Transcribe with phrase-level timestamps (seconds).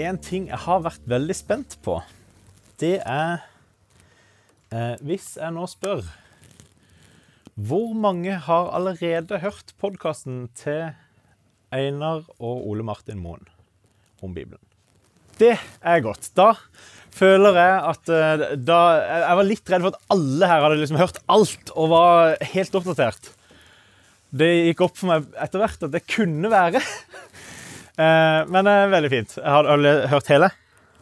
[0.00, 1.98] En ting jeg har vært veldig spent på,
[2.80, 3.42] det er
[4.72, 6.06] eh, Hvis jeg nå spør
[7.60, 10.94] Hvor mange har allerede hørt podkasten til
[11.74, 13.44] Einar og Ole Martin Moen
[14.24, 14.62] om Bibelen?
[15.40, 16.30] Det er godt.
[16.36, 16.54] Da
[17.12, 18.80] føler jeg at eh, da,
[19.26, 22.80] Jeg var litt redd for at alle her hadde liksom hørt alt og var helt
[22.80, 23.32] oppdatert.
[24.30, 26.80] Det gikk opp for meg etter hvert at det kunne være.
[27.98, 29.34] Eh, men det er veldig fint.
[29.44, 30.50] Har du hørt hele?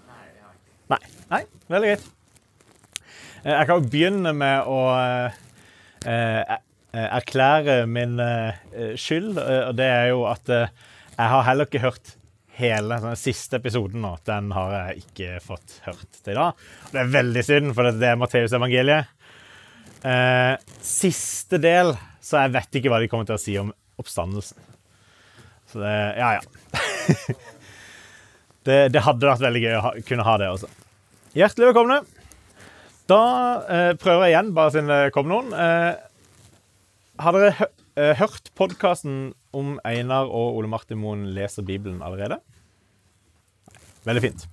[0.08, 0.22] Nei.
[0.33, 1.27] Jeg har ikke.
[1.34, 2.06] Nei, Veldig greit.
[3.45, 5.42] Eh, Jeg kan jo begynne med å eh,
[6.08, 6.56] eh,
[7.08, 10.70] erklære min eh, skyld, eh, og det er jo at eh,
[11.19, 12.14] jeg har heller ikke hørt
[12.58, 14.17] hele den siste episoden nå.
[14.27, 16.64] Den har jeg ikke fått hørt til i dag.
[16.91, 19.12] Det er veldig synd, for det er Matteusevangeliet.
[20.06, 21.92] Eh, siste del,
[22.23, 24.58] så jeg vet ikke hva de kommer til å si om oppstandelsen.
[25.69, 26.42] Så det Ja, ja.
[28.69, 30.70] det, det hadde vært veldig gøy å ha, kunne ha det også.
[31.36, 32.00] Hjertelig velkomne.
[33.08, 33.22] Da
[33.69, 35.52] eh, prøver jeg igjen, bare siden det kom noen.
[35.52, 35.94] Eh,
[37.22, 42.41] har dere eh, hørt podkasten om Einar og Ole Martin Moen leser Bibelen allerede?
[44.08, 44.44] Veldig fint.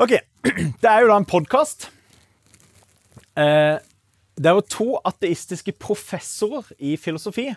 [0.00, 0.16] OK.
[0.82, 1.90] Det er jo da en podkast.
[3.36, 3.76] Eh,
[4.40, 7.50] er jo to ateistiske professorer i filosofi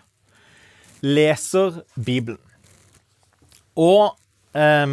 [1.04, 2.40] leser Bibelen.
[3.80, 4.14] Og
[4.56, 4.88] eh,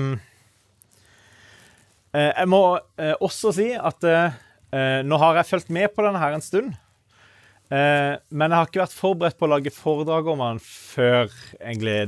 [2.16, 2.62] Jeg må
[2.98, 4.38] eh, også si at eh,
[5.06, 6.72] nå har jeg fulgt med på denne her en stund.
[7.70, 11.28] Uh, men jeg har ikke vært forberedt på å lage foredrag om den før
[11.60, 12.00] egentlig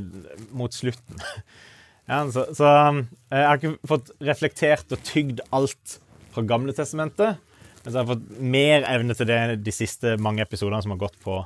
[0.50, 1.20] mot slutten.
[2.10, 6.00] ja, så, så um, jeg har ikke fått reflektert og tygd alt
[6.34, 7.38] fra Gamle testamentet.
[7.84, 11.02] Men så har jeg fått mer evne til det de siste mange episodene som har
[11.04, 11.38] gått på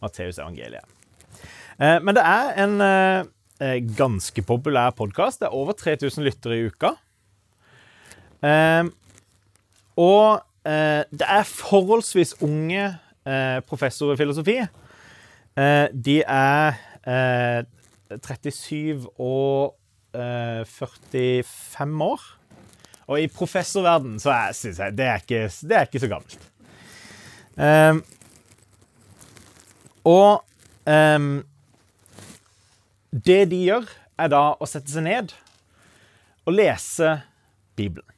[0.00, 0.88] Matteus evangeliet.
[1.78, 3.24] Men det er en eh,
[3.62, 5.40] eh, ganske populær podkast.
[5.40, 6.94] Det er over 3000 lyttere i uka.
[8.42, 8.84] Eh,
[9.96, 12.84] og eh, det er forholdsvis unge
[13.26, 14.58] eh, professorer i filosofi.
[15.56, 17.64] Eh, de er eh,
[18.18, 19.74] 37 og
[20.14, 22.22] eh, 45 år.
[23.06, 26.48] Og i professorverden så synes jeg det er ikke, det er ikke så gammelt.
[27.52, 27.98] Um,
[30.08, 30.44] og
[30.88, 31.42] ehm,
[33.12, 33.86] det de gjør,
[34.20, 35.34] er da å sette seg ned
[36.48, 37.14] og lese
[37.78, 38.08] Bibelen.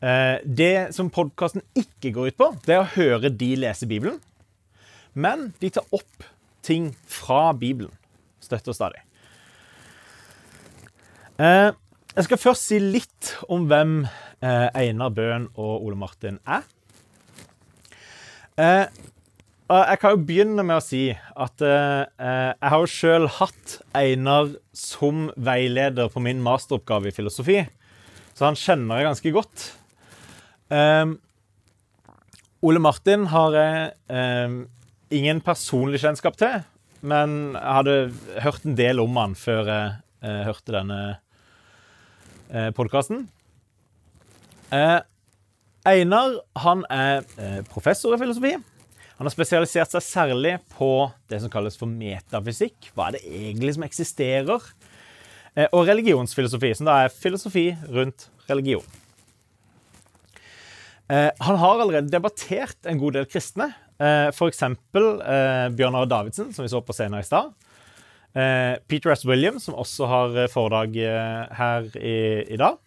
[0.00, 4.20] Eh, det som podkasten ikke går ut på, det er å høre de lese Bibelen.
[5.12, 6.24] Men de tar opp
[6.64, 7.92] ting fra Bibelen
[8.40, 9.02] Støtter stadig.
[11.40, 11.70] Eh,
[12.16, 16.64] jeg skal først si litt om hvem eh, Einar Bøhn og Ole Martin er.
[19.70, 23.76] Jeg kan jo begynne med å si at eh, eh, jeg har jo sjøl hatt
[23.94, 27.60] Einar som veileder på min masteroppgave i filosofi,
[28.34, 29.66] så han kjenner jeg ganske godt.
[30.74, 31.12] Eh,
[32.66, 34.56] Ole Martin har jeg eh,
[35.20, 36.64] ingen personlig kjennskap til,
[37.06, 37.94] men jeg hadde
[38.42, 39.92] hørt en del om han før jeg
[40.26, 40.98] eh, hørte denne
[42.50, 43.28] eh, podkasten.
[44.74, 44.98] Eh,
[45.94, 47.22] Einar han er
[47.70, 48.58] professor i filosofi.
[49.20, 52.86] Han har spesialisert seg særlig på det som kalles for metafysikk.
[52.96, 54.68] Hva er det egentlig som eksisterer?
[55.52, 58.86] Eh, og religionsfilosofi, som da er filosofi rundt religion.
[61.12, 63.66] Eh, han har allerede debattert en god del kristne.
[64.00, 64.64] Eh, F.eks.
[65.76, 67.52] Bjørnar Davidsen, som vi så på scenen i stad.
[68.32, 69.26] Peter S.
[69.28, 70.94] Williams, som også har foredrag
[71.58, 72.78] her i, i dag.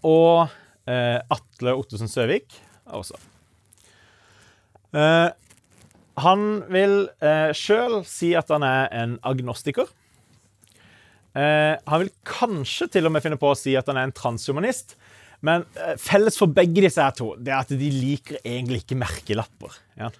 [0.00, 0.48] Og
[0.88, 2.56] Atle Ottesen Søvik
[2.88, 3.20] også.
[4.94, 5.30] Eh,
[6.24, 9.88] han vil uh, sjøl si at han er en agnostiker.
[11.34, 14.14] Uh, han vil kanskje til og med finne på å si at han er en
[14.14, 14.94] transhumanist.
[15.44, 19.00] Men uh, felles for begge disse her to det er at de liker egentlig ikke
[19.02, 19.80] merkelapper.
[19.98, 20.12] Ja.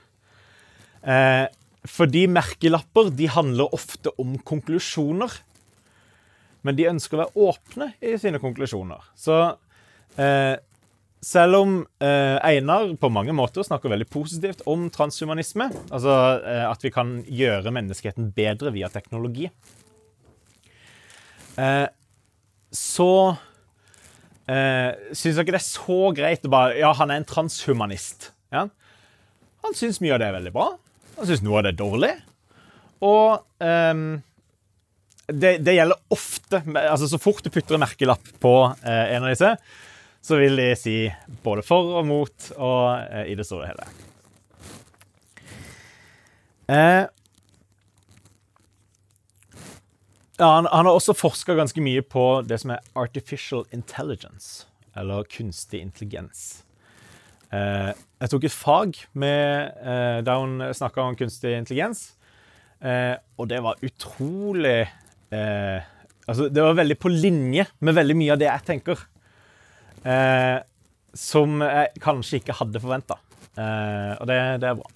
[1.84, 5.34] Fordi merkelapper de handler ofte om konklusjoner.
[6.64, 9.02] Men de ønsker å være åpne i sine konklusjoner.
[9.12, 9.36] Så
[11.24, 16.84] selv om eh, Einar på mange måter snakker veldig positivt om transhumanisme, altså eh, at
[16.84, 19.48] vi kan gjøre menneskeheten bedre via teknologi,
[21.60, 21.86] eh,
[22.74, 23.10] så
[24.50, 28.32] eh, syns jeg ikke det er så greit å bare Ja, han er en transhumanist.
[28.52, 28.66] Ja?
[29.64, 30.68] Han syns mye av det er veldig bra.
[31.16, 32.12] Han syns noe av det er dårlig.
[33.04, 34.08] Og ehm,
[35.28, 38.54] det, det, gjelder ofte altså Så fort du putter en merkelapp på
[38.84, 39.54] eh, en av disse,
[40.24, 40.96] så vil de si
[41.44, 43.88] både for og mot og eh, i det store og hele.
[46.72, 47.04] Eh,
[50.38, 54.64] ja, han, han, har også forska ganske mye på det som er artificial intelligence,
[54.96, 56.64] eller kunstig intelligens.
[57.52, 57.92] Eh,
[58.24, 62.14] jeg tok et fag med, eh, der hun snakka om kunstig intelligens,
[62.80, 64.80] eh, og det var utrolig
[65.34, 65.90] eh,
[66.24, 69.00] Altså, det var veldig på linje med veldig mye av det jeg tenker.
[70.04, 70.58] Eh,
[71.14, 73.16] som jeg kanskje ikke hadde forventa.
[73.54, 74.90] Eh, og det, det, er bra.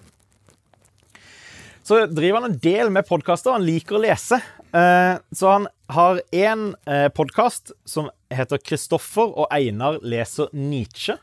[1.87, 3.55] Så driver han en del med podkaster.
[3.57, 4.41] Han liker å lese.
[4.77, 11.17] Eh, så han har én eh, podkast som heter 'Kristoffer og Einar leser Nietzsche'.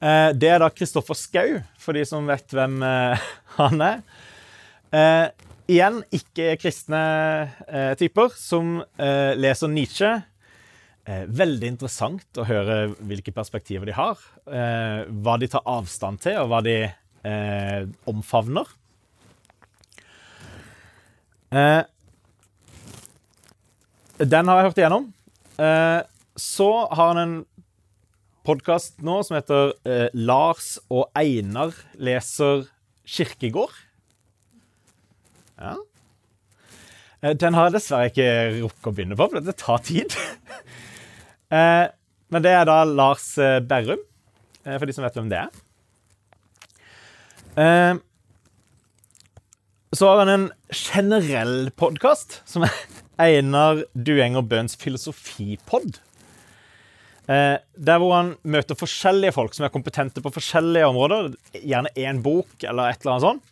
[0.00, 4.02] Eh, det er da Kristoffer Skau, for de som vet hvem eh, han er.
[5.70, 7.00] Igjen ikke kristne
[7.68, 10.08] eh, typer som eh, leser Nietzsche.
[11.08, 14.20] Eh, veldig interessant å høre hvilke perspektiver de har.
[14.46, 17.80] Eh, hva de tar avstand til, og hva de eh,
[18.10, 18.68] omfavner.
[21.50, 21.82] Eh,
[24.20, 25.12] den har jeg hørt igjennom.
[26.40, 27.34] så har han en
[28.48, 29.74] podkast nå som heter
[30.16, 32.64] Lars og Einar leser
[33.04, 33.74] Kirkegård.
[35.60, 35.76] Ja.
[37.20, 38.28] Eh, den har jeg dessverre ikke
[38.62, 40.16] rukket å begynne på, for det tar tid.
[41.50, 41.86] Eh,
[42.30, 44.02] men det er da Lars eh, Berrum,
[44.62, 45.50] for de som vet hvem det er.
[49.90, 52.76] Så har han en generell podkast, som er
[53.24, 55.98] Einar Duenger Bøhns filosofipod.
[57.26, 61.32] Der hvor han møter forskjellige folk som er kompetente på forskjellige områder.
[61.56, 63.50] Gjerne én bok eller et eller annet sånt.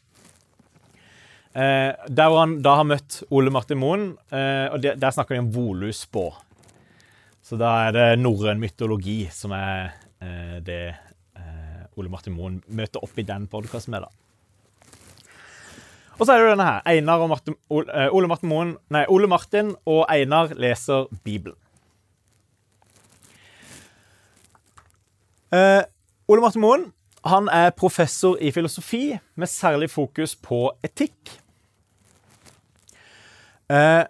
[1.58, 5.34] Eh, der hvor han da har møtt Ole Martin Moen, eh, og der, der snakker
[5.34, 6.28] de om volusspå.
[7.48, 13.00] Så da er det norrøn mytologi som er eh, det eh, Ole Martin Moen møter
[13.00, 14.10] opp i den podkasten med, da.
[16.18, 16.82] Og så er det denne her.
[16.92, 21.56] Einar og Martin, eh, Ole Martin Moen Nei, Ole Martin og Einar leser Bibelen.
[25.56, 25.80] Eh,
[26.28, 26.86] Ole Martin Moen
[27.24, 31.32] han er professor i filosofi med særlig fokus på etikk.
[33.72, 34.04] Eh,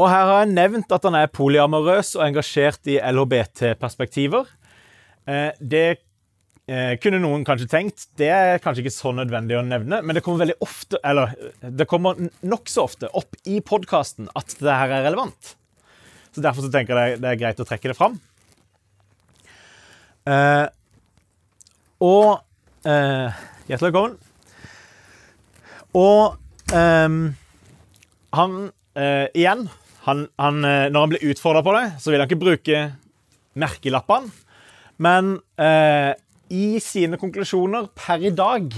[0.00, 4.48] og her har jeg nevnt at han er polyamorøs og engasjert i LHBT-perspektiver.
[5.28, 8.06] Eh, det eh, kunne noen kanskje tenkt.
[8.18, 11.88] Det er kanskje ikke så nødvendig å nevne, men det kommer veldig ofte, eller det
[11.90, 15.54] kommer nokså ofte opp i podkasten at det her er relevant.
[16.30, 18.16] Så Derfor så tenker jeg det er greit å trekke det fram.
[20.30, 20.66] Eh,
[22.00, 22.46] og
[22.80, 24.14] Hjertelig velkommen.
[25.94, 26.38] Og
[26.74, 27.18] um,
[28.34, 28.56] han
[28.98, 29.68] eh, Igjen,
[30.10, 32.82] han, han, eh, når han blir utfordra på det, så vil han ikke bruke
[33.58, 34.30] merkelappene.
[35.00, 36.12] Men eh,
[36.52, 38.74] i sine konklusjoner per i dag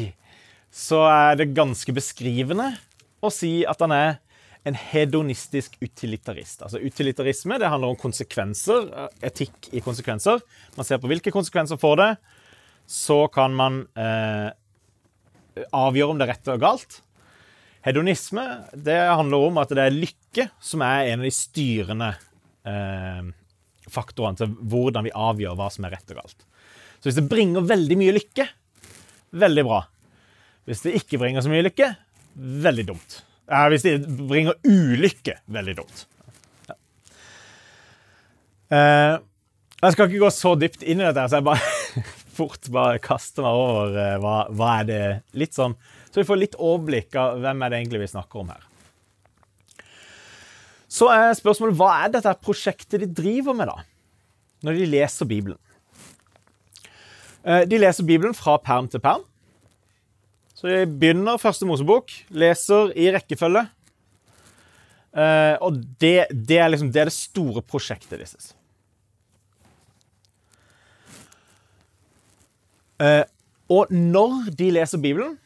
[0.72, 2.70] så er det ganske beskrivende
[3.22, 4.20] å si at han er
[4.68, 6.62] en hedonistisk utilitarist.
[6.62, 10.42] Altså Utilitarisme det handler om konsekvenser, eh, etikk i konsekvenser.
[10.76, 12.10] Man ser på hvilke konsekvenser får det.
[12.86, 14.50] Så kan man eh,
[15.74, 17.00] avgjøre om det er rett og galt.
[17.82, 18.44] Hedonisme
[18.78, 22.12] det handler om at det er lykke som er en av de styrende
[22.68, 23.30] eh,
[23.90, 26.46] faktorene til hvordan vi avgjør hva som er rett og galt.
[27.02, 28.46] Så hvis det bringer veldig mye lykke,
[29.42, 29.80] veldig bra.
[30.68, 31.88] Hvis det ikke bringer så mye lykke,
[32.62, 33.18] veldig dumt.
[33.50, 36.04] Eh, hvis det bringer ulykke, veldig dumt.
[36.68, 36.76] Ja.
[38.78, 39.16] Eh,
[39.82, 42.04] jeg skal ikke gå så dypt inn i dette, så jeg bare
[42.38, 45.02] fort bare kaster meg over eh, hva, hva er det
[45.42, 45.74] Litt sånn
[46.12, 48.68] så vi får litt overblikk av hvem er det egentlig vi snakker om her.
[50.92, 53.78] Så er spørsmålet hva er dette prosjektet de driver med, da?
[54.62, 55.58] Når de leser Bibelen.
[57.42, 59.24] Eh, de leser Bibelen fra perm til perm.
[60.52, 63.64] Så de begynner første Mosebok, leser i rekkefølge.
[65.16, 68.52] Eh, og det, det, er liksom, det er det store prosjektet deres.
[73.02, 73.24] Eh,
[73.72, 75.38] og når de leser Bibelen,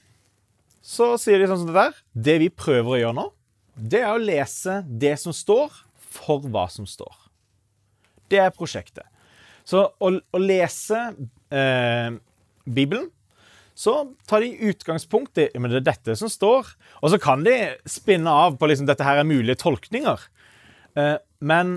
[0.86, 1.98] så sier de sånn som det der.
[2.14, 3.26] Det vi prøver å gjøre nå,
[3.76, 5.74] det er å lese det som står,
[6.16, 7.12] for hva som står.
[8.30, 9.04] Det er prosjektet.
[9.66, 11.00] Så å, å lese
[11.50, 12.14] eh,
[12.64, 13.10] Bibelen
[13.76, 13.92] så
[14.24, 16.70] tar de utgangspunkt i men det er dette som står.
[17.02, 20.22] Og så kan de spinne av på liksom dette her er mulige tolkninger.
[20.96, 21.76] Eh, men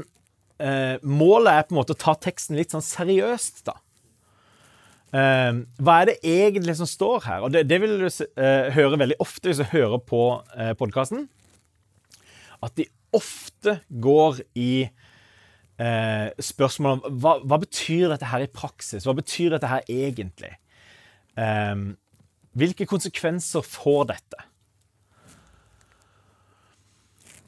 [0.63, 3.75] eh, målet er på en måte å ta teksten litt sånn seriøst, da.
[5.09, 7.45] Eh, hva er det egentlig som står her?
[7.45, 11.25] Og det, det vil du uh, høre veldig ofte hvis du hører på uh, podkasten.
[12.61, 12.85] At de
[13.15, 14.73] ofte går i
[15.81, 19.07] uh, spørsmål om hva, hva betyr dette her i praksis?
[19.07, 20.53] Hva betyr dette her egentlig?
[21.39, 21.95] Um,
[22.57, 24.45] hvilke konsekvenser får dette?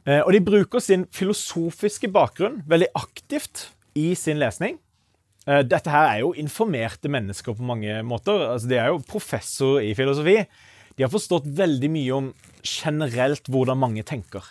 [0.07, 4.79] Uh, og de bruker sin filosofiske bakgrunn veldig aktivt i sin lesning.
[5.47, 8.43] Uh, dette her er jo informerte mennesker på mange måter.
[8.53, 10.37] Altså, de er jo professor i filosofi.
[10.97, 12.31] De har forstått veldig mye om
[12.61, 14.45] generelt hvordan mange tenker.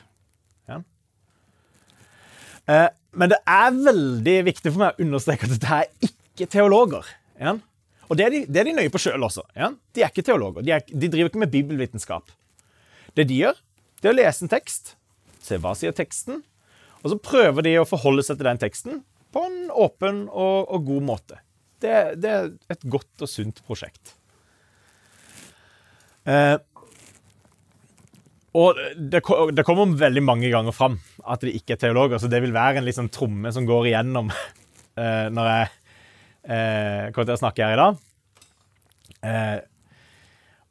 [0.71, 0.81] Ja.
[2.67, 7.07] Uh, men det er veldig viktig for meg å understreke at dette er ikke teologer.
[7.41, 7.57] Ja.
[8.11, 9.45] Og det er de, det er de nøye på sjøl også.
[9.55, 9.71] Ja?
[9.95, 10.67] De er ikke teologer.
[10.67, 12.35] De, er, de, driver ikke med bibelvitenskap.
[13.15, 13.59] Det de gjør,
[14.03, 14.95] det er å lese en tekst,
[15.43, 16.43] se hva sier teksten,
[17.01, 19.01] og så prøver de å forholde seg til den teksten
[19.33, 21.39] på en åpen og, og god måte.
[21.81, 24.17] Det, det, er et godt og sunt prosjekt.
[26.29, 26.57] Eh,
[28.61, 29.23] og det,
[29.55, 32.81] det, kommer veldig mange ganger fram at de ikke er teologer, så det vil være
[32.81, 34.33] en liksom tromme som går igjennom
[35.01, 38.03] eh, når jeg eh, kommer til å snakke her i dag.
[39.31, 39.59] Eh,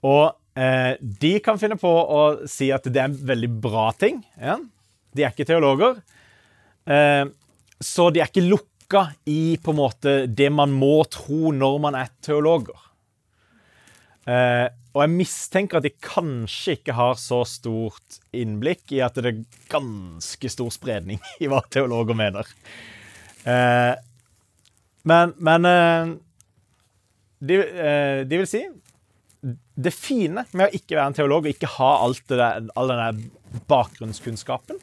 [0.10, 4.22] og eh, de kan finne på å si at det er en veldig bra ting.
[4.40, 4.60] Ja?
[5.16, 6.02] De er ikke teologer.
[6.90, 7.26] Eh,
[7.80, 11.98] så de er ikke lukka i på en måte det man må tro når man
[12.00, 12.78] er teologer.
[14.30, 19.32] Eh, og jeg mistenker at de kanskje ikke har så stort innblikk i at det
[19.32, 22.50] er ganske stor spredning i hva teologer mener.
[23.48, 23.94] Eh,
[25.10, 26.12] men, men eh,
[27.40, 27.62] de,
[28.28, 28.60] de, vil si
[29.80, 31.94] Det fine med å ikke være en teolog og ikke ha
[32.28, 34.82] der, all den der bakgrunnskunnskapen,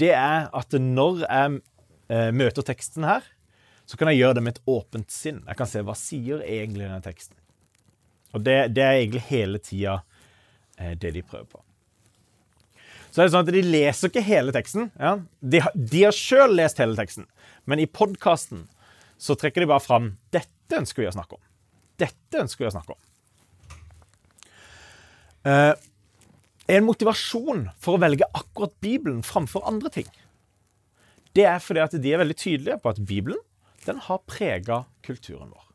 [0.00, 1.60] det er at når jeg
[2.10, 3.26] eh, møter teksten her,
[3.86, 5.42] så kan jeg gjøre det med et åpent sinn.
[5.48, 7.36] Jeg kan se hva sier egentlig denne teksten.
[8.34, 10.00] Og det, det er egentlig hele tida
[10.96, 11.58] det de prøver på.
[13.10, 14.90] Så er det sånn at De leser ikke hele teksten.
[14.98, 15.16] Ja.
[15.42, 17.26] De, de har sjøl lest hele teksten,
[17.68, 18.68] men i podkasten
[19.20, 21.42] så trekker de bare fram dette ønsker vi å snakke om.
[22.00, 23.00] Dette ønsker vi å snakke om.
[26.66, 30.10] Eh, en motivasjon for å velge akkurat Bibelen framfor andre ting,
[31.36, 33.38] det er fordi at de er veldig tydelige på at Bibelen
[33.86, 35.66] den har prega kulturen vår.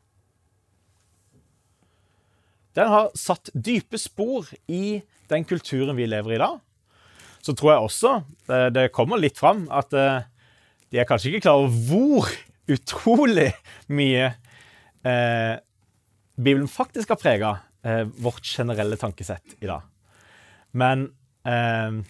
[2.76, 5.00] Den har satt dype spor i
[5.32, 6.60] den kulturen vi lever i i dag.
[7.40, 8.12] Så tror jeg også
[8.50, 10.26] det, det kommer litt fram at uh,
[10.92, 12.30] de er kanskje ikke klar over hvor
[12.76, 13.52] utrolig
[13.94, 14.26] mye
[15.06, 15.54] eh,
[16.34, 17.52] Bibelen faktisk har prega
[17.86, 19.84] eh, vårt generelle tankesett i dag.
[20.76, 21.08] Men
[21.48, 22.00] eh,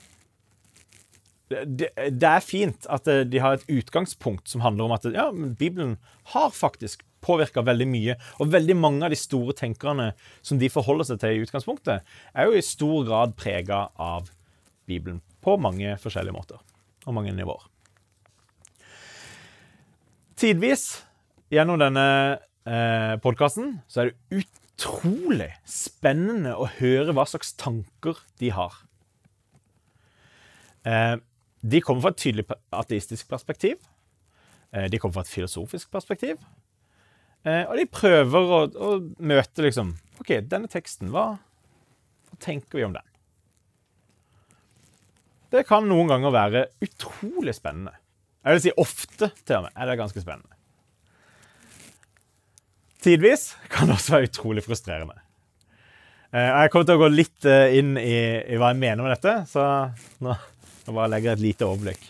[1.48, 5.28] det, det, er fint at eh, de har et utgangspunkt som handler om at ja,
[5.32, 5.96] Bibelen
[6.34, 8.16] har faktisk påvirka veldig mye.
[8.42, 10.12] Og veldig mange av de store tenkerne
[10.46, 12.04] som de forholder seg til i utgangspunktet,
[12.34, 14.30] er jo i stor grad prega av
[14.86, 16.62] Bibelen på mange forskjellige måter
[17.06, 17.64] og mange nivåer.
[20.36, 20.84] Tidvis
[21.54, 22.06] gjennom denne
[22.68, 24.42] eh, podkasten så er det
[24.76, 28.74] utrolig spennende å høre hva slags tanker de har.
[30.84, 31.16] Eh,
[31.66, 33.80] de kommer fra et tydelig ateistisk perspektiv.
[34.72, 36.36] Eh, de kommer fra et filosofisk perspektiv.
[37.46, 41.36] Eh, og de prøver å, å, møte liksom OK, denne teksten, hva,
[42.28, 43.12] hva tenker vi om den?
[45.54, 47.94] Det kan noen ganger være utrolig spennende.
[48.44, 50.55] Jeg vil si ofte til og med er det ganske spennende.
[53.06, 55.14] Tidvis kan det også være utrolig frustrerende.
[56.34, 58.18] Eh, jeg kommer til å gå litt eh, inn i,
[58.50, 59.62] i hva jeg mener med dette, så
[60.24, 60.34] nå,
[60.86, 62.08] nå bare legger jeg et lite overblikk.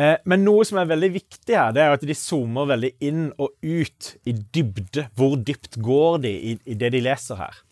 [0.00, 3.28] Eh, men noe som er veldig viktig her, det er at de zoomer veldig inn
[3.36, 5.06] og ut i dybde.
[5.16, 7.62] Hvor dypt går de i, i det de leser her?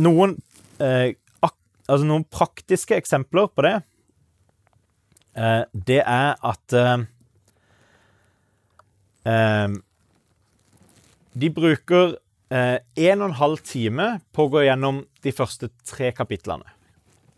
[0.00, 0.30] Noen,
[0.80, 3.74] altså noen praktiske eksempler på det
[5.84, 6.76] det er at
[9.26, 9.76] eh, eh,
[11.36, 12.16] De bruker
[12.46, 16.70] en og en halv time på å gå gjennom de første tre kapitlene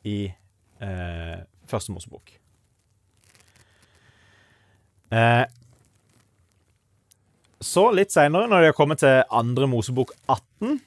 [0.05, 2.31] i eh, Første Mosebok.
[5.13, 5.45] Eh,
[7.61, 10.79] så litt seinere, når de har kommet til Andre Mosebok 18,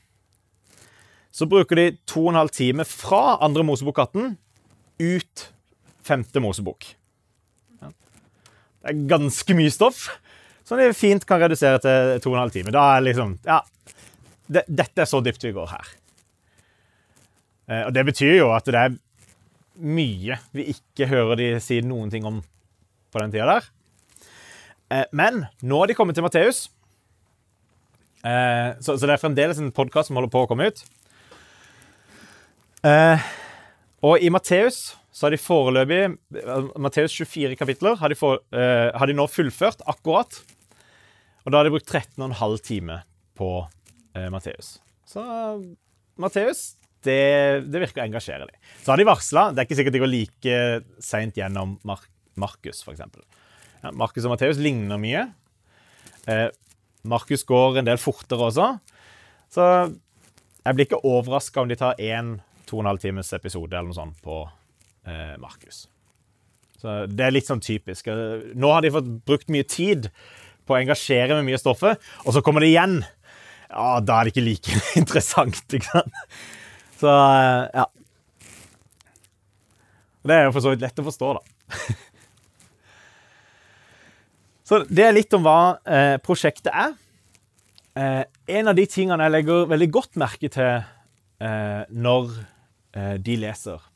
[1.32, 4.34] så bruker de to og en halv time fra andre Mosebok 18
[5.02, 5.46] ut
[6.04, 6.88] femte Mosebok.
[7.82, 10.08] Det er ganske mye stoff
[10.68, 12.74] som de fint kan redusere til to og en halv time.
[12.74, 13.62] Da er liksom Ja,
[14.52, 15.92] det, dette er så dypt vi går her.
[17.72, 18.98] Eh, og det betyr jo at det er
[19.82, 22.42] mye vi ikke hører de si noen ting om
[23.12, 23.70] på den tida der.
[24.92, 26.66] Eh, men nå har de kommet til Matteus.
[28.22, 30.84] Eh, så, det er fremdeles en podkast som holder på å komme ut.
[34.02, 36.00] Og i Matteus så har de foreløpig
[36.82, 40.40] Matteus 24 kapitler har de, for, eh, har de, nå fullført akkurat.
[41.46, 43.04] Og da har de brukt 13,5 timer
[43.38, 43.52] på
[44.18, 44.80] eh, Matteus.
[45.06, 45.22] Så
[46.18, 46.64] Matteus
[47.06, 48.58] det, det, virker å engasjere dem.
[48.82, 49.44] Så har de varsla.
[49.54, 50.56] Det er ikke sikkert de går like
[51.06, 52.02] seint gjennom Mar
[52.42, 53.04] Markus, f.eks.
[53.84, 55.28] Ja, Markus og Matteus ligner mye.
[56.26, 56.48] Eh,
[57.06, 58.72] Markus går en del fortere også.
[59.54, 59.68] Så
[60.66, 63.92] jeg blir ikke overraska om de tar én to og en halv times episode eller
[63.92, 64.42] noe sånt på
[65.08, 65.86] eh, Markus.
[66.82, 68.08] Så det er litt sånn typisk.
[68.58, 70.10] Nå har de fått brukt mye tid
[70.66, 73.02] på å engasjere med mye stoffet, og så kommer det igjen.
[73.70, 76.24] Ja, da er det ikke like interessant, ikke sant?
[77.02, 77.86] Så eh, ja.
[80.22, 81.82] Det er jo for så vidt lett å forstå, da.
[84.70, 86.94] så det er litt om hva eh, prosjektet er.
[87.98, 88.24] Eh,
[88.58, 92.36] en av de tingene jeg legger veldig godt merke til eh, når
[92.96, 93.91] eh, de leser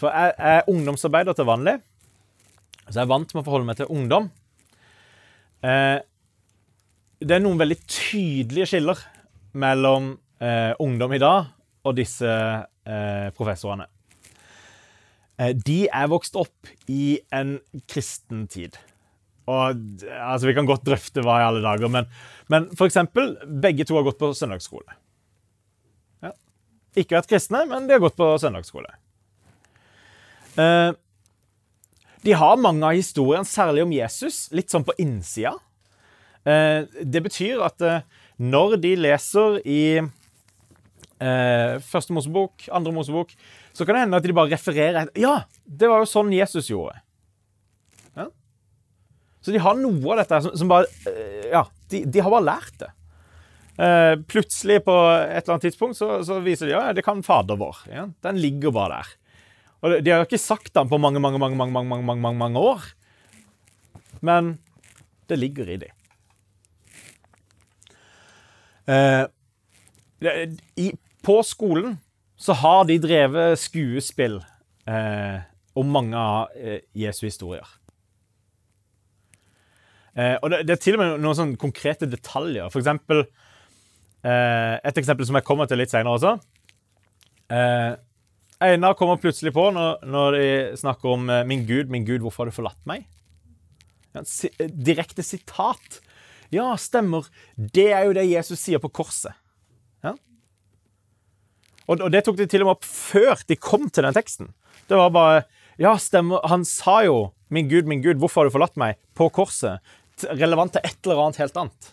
[0.00, 1.76] For jeg, er ungdomsarbeider til vanlig,
[2.88, 4.30] så jeg er vant med å forholde meg til ungdom.
[5.60, 6.00] Eh,
[7.20, 9.06] det er noen veldig tydelige skiller
[9.52, 10.14] mellom
[10.80, 11.50] ungdom i dag
[11.84, 13.86] og disse eh, professorene.
[15.40, 18.76] Eh, de er vokst opp i en kristen tid.
[19.50, 22.08] Og altså, Vi kan godt drøfte hva i alle dager, men,
[22.52, 24.98] men eksempel, begge to har gått på søndagsskole.
[26.22, 26.34] Ja.
[26.94, 28.92] Ikke vært kristne, men de har gått på søndagsskole.
[30.60, 30.92] Eh,
[32.22, 35.54] de har mange av historiene, særlig om Jesus, litt sånn på innsida.
[36.44, 38.02] Eh, det betyr at eh,
[38.40, 39.82] når de leser i
[41.20, 43.34] første Mosebok, andre Mosebok,
[43.76, 46.94] så kan det hende at de bare refererer Ja, det var jo sånn Jesus gjorde.
[48.16, 48.24] Ja?
[49.44, 50.88] Så de har noe av dette som, bare
[51.52, 52.88] Ja, de, de, har bare lært det.
[54.32, 57.84] Plutselig på et eller annet tidspunkt så, så viser de ja, det kan Fader vår.
[57.92, 58.08] Ja?
[58.24, 59.12] Den ligger bare der.
[59.80, 62.58] Og De har ikke sagt den på mange, mange, mange, mange, mange, mange, mange, mange
[62.60, 62.84] år.
[64.20, 64.58] Men
[65.28, 65.78] det ligger i.
[68.90, 69.24] Eh,
[70.76, 70.92] I
[71.24, 71.98] på skolen
[72.40, 74.40] så har de drevet skuespill
[74.88, 75.40] eh,
[75.76, 77.66] om mange av eh, Jesu historier.
[80.16, 82.68] Eh, og det, det, er til og med noen sånne konkrete detaljer.
[82.72, 86.36] For eksempel eh, Et eksempel som jeg kommer til litt senere også.
[88.60, 92.44] Einar kommer plutselig på når, når, de snakker om eh, 'Min Gud, min Gud, hvorfor
[92.44, 93.06] har du forlatt meg?'
[94.12, 96.00] Ja, si, direkte sitat.
[96.50, 97.28] Ja, stemmer.
[97.56, 99.36] Det er jo det Jesus sier på korset.
[101.90, 104.52] Og, og det tok de til og med opp før de kom til den teksten.
[104.86, 105.40] Det var bare
[105.80, 106.44] Ja, stemmer.
[106.50, 109.80] Han sa jo 'Min Gud, min Gud, hvorfor har du forlatt meg?' på korset.
[110.22, 111.92] Relevant til et eller annet helt annet.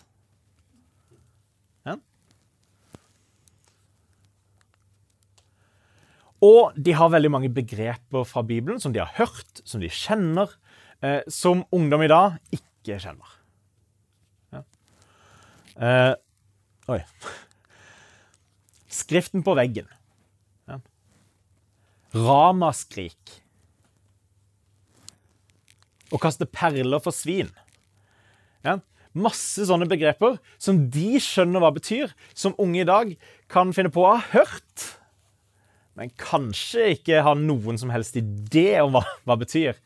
[6.44, 10.52] Og de har veldig mange begreper fra Bibelen som de har hørt, som de kjenner,
[11.02, 13.34] eh, som ungdom i dag ikke kjenner.
[14.54, 14.62] Ja.
[15.82, 16.14] Eh,
[16.94, 17.00] oi.
[18.88, 19.88] Skriften på veggen.
[20.70, 20.78] Ja.
[22.14, 23.42] Ramaskrik.
[26.08, 27.50] Å kaste perler for svin.
[28.64, 28.78] Ja.
[29.18, 33.10] Masse sånne begreper som de skjønner hva betyr, som unge i dag
[33.50, 34.97] kan finne på å ha hørt,
[35.98, 39.02] men kanskje ikke har noen som helst idé om hva
[39.34, 39.80] det betyr.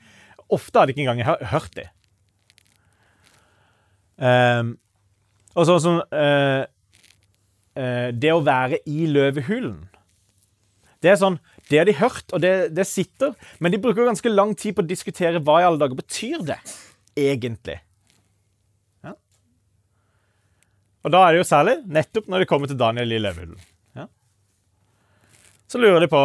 [0.52, 1.88] Ofte har de ikke engang hørt det.
[4.20, 4.74] Um,
[5.56, 6.62] og sånn som uh,
[7.78, 9.80] uh, det å være i løvehulen.
[11.02, 14.30] Det er sånn, det har de hørt, og det, det, sitter, men de bruker ganske
[14.30, 16.60] lang tid på å diskutere hva i alle dager betyr det
[17.18, 17.80] egentlig.
[19.02, 19.16] Ja.
[21.02, 23.71] Og da er det jo særlig nettopp når det kommer til Daniel i løvehulen.
[25.72, 26.20] Så lurer de på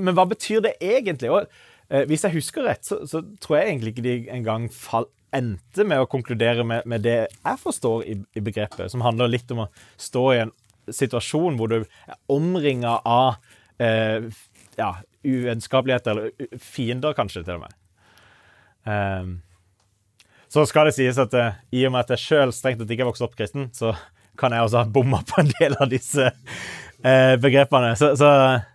[0.00, 1.28] men hva betyr det egentlig.
[1.32, 1.44] Og
[1.92, 5.84] eh, Hvis jeg husker rett, så, så, tror jeg egentlig ikke de engang fall, endte
[5.84, 9.66] med å konkludere med, med det jeg forstår i, i begrepet, som handler litt om
[9.66, 10.54] å stå i en
[10.86, 13.36] situasjon hvor du er omringa av
[13.82, 14.30] eh,
[14.78, 14.92] ja,
[15.26, 17.76] uvennskapeligheter, eller fiender kanskje, til og med.
[18.86, 19.34] Um,
[20.48, 23.02] så skal det sies at uh, i og med at jeg sjøl strengt tatt ikke
[23.02, 23.96] er vokst opp kristen, så
[24.38, 27.94] kan jeg også ha bomma på en del av disse uh, begrepene.
[27.98, 28.66] Så, så, eh,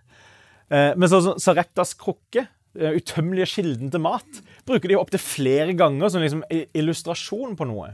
[0.72, 5.74] men så, så, så Reptas krukke, den utømmelige kilden til mat, bruker de opptil flere
[5.76, 7.90] ganger som liksom illustrasjon på noe.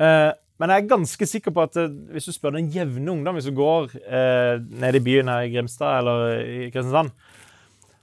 [0.00, 3.36] Eh, men jeg er ganske sikker på at eh, hvis du spør den jevne ungdom,
[3.36, 7.12] hvis du går eh, ned i byen her i Grimstad eller i Kristiansand,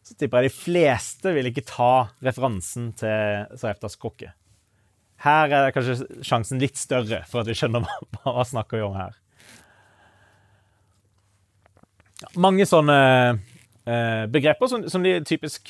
[0.07, 4.31] så tipper jeg de fleste vil ikke ta referansen til Sareptas krukke.
[5.25, 8.97] Her er kanskje sjansen litt større for at vi skjønner hva, hva snakker vi om
[8.97, 9.17] her.
[12.37, 12.99] Mange sånne
[13.85, 15.69] eh, begreper som, som de typisk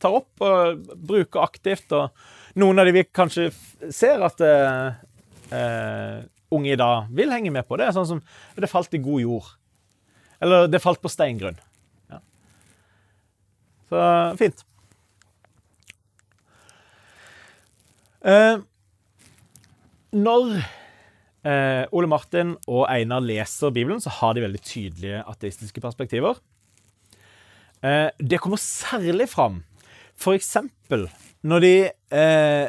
[0.00, 1.92] tar opp og bruker aktivt.
[1.96, 3.50] Og noen av de vi kanskje
[3.92, 4.96] ser at eh,
[5.54, 6.18] eh,
[6.54, 7.78] unge i dag vil henge med på.
[7.78, 8.22] Det er sånn som
[8.56, 9.50] 'det falt i god jord'.
[10.40, 11.60] Eller 'det falt på steingrunn'.
[12.10, 12.20] Ja.
[13.90, 14.64] Så fint.
[18.24, 18.56] Eh,
[20.12, 20.64] når
[21.44, 26.40] eh, Ole Martin og Einar leser Bibelen, så har de veldig tydelige ateistiske perspektiver.
[27.84, 29.62] Eh, det kommer særlig fram
[30.16, 30.56] f.eks.
[31.42, 31.74] når de
[32.14, 32.68] eh,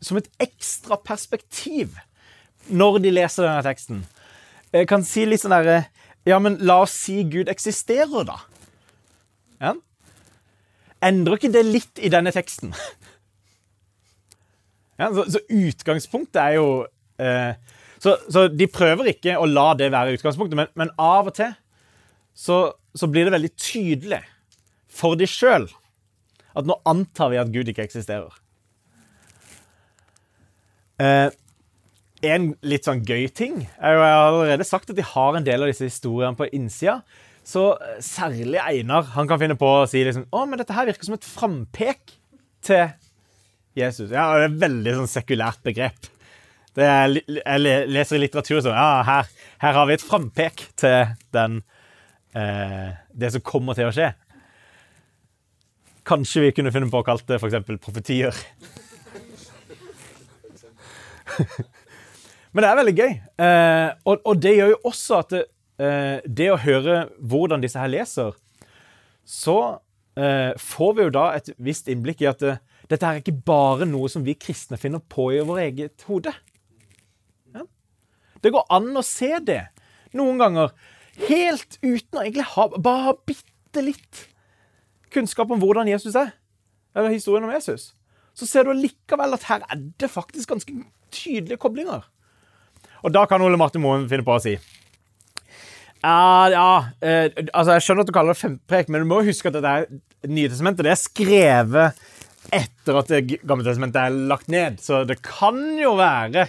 [0.00, 1.96] Som et ekstra perspektiv
[2.70, 4.02] når de leser denne teksten,
[4.72, 5.88] eh, kan si litt sånn derre
[6.28, 8.36] Ja, men la oss si Gud eksisterer, da.
[9.58, 9.72] Ja?
[11.02, 12.74] Endrer ikke det litt i denne teksten?
[15.00, 16.64] Ja, så, så utgangspunktet er jo
[18.00, 21.52] så, så de prøver ikke å la det være utgangspunktet, men, men av og til
[22.36, 22.62] så,
[22.96, 24.22] så blir det veldig tydelig
[24.90, 25.68] for de sjøl
[26.56, 28.32] at nå antar vi at Gud ikke eksisterer.
[31.00, 31.28] Eh,
[32.30, 35.46] en litt sånn gøy ting er jo Jeg har allerede sagt at de har en
[35.46, 36.98] del av disse historiene på innsida.
[37.46, 40.90] Så eh, særlig Einar han kan finne på å si liksom, å, men dette her
[40.90, 42.16] virker som et frampek
[42.66, 42.90] til
[43.78, 44.10] Jesus.
[44.10, 46.10] Ja, det er et veldig sånn sekulært begrep.
[46.80, 49.28] Er, jeg leser i litteratur sånn Ja, her,
[49.60, 51.60] her har vi et frampek til den
[52.32, 54.12] eh, Det som kommer til å skje.
[56.08, 57.58] Kanskje vi kunne finne på å kalle det f.eks.
[57.84, 58.32] profetier.
[62.52, 63.12] Men det er veldig gøy.
[63.44, 65.44] Eh, og, og det gjør jo også at det,
[65.82, 68.34] eh, det å høre hvordan disse her leser,
[69.22, 69.58] så
[70.18, 72.56] eh, får vi jo da et visst innblikk i at det,
[72.90, 76.34] dette her er ikke bare noe som vi kristne finner på i vår eget hode.
[78.40, 79.62] Det går an å se det
[80.16, 80.72] noen ganger
[81.28, 84.26] helt uten å egentlig ha bare ha bitte litt
[85.14, 86.32] kunnskap om hvordan Jesus er,
[86.94, 87.92] eller historien om Jesus.
[88.34, 90.74] Så ser du likevel at her er det faktisk ganske
[91.12, 92.06] tydelige koblinger.
[93.02, 94.52] Og da kan Ole Martin Moen finne på å si
[96.04, 96.66] Ja, ja
[97.00, 99.70] eh, Altså, jeg skjønner at du kaller det femprek, men du må huske at det
[99.70, 99.86] er
[100.28, 102.02] Nye testamentet det er skrevet
[102.56, 104.78] etter at det Gamle testamentet er lagt ned.
[104.82, 106.46] Så det kan jo være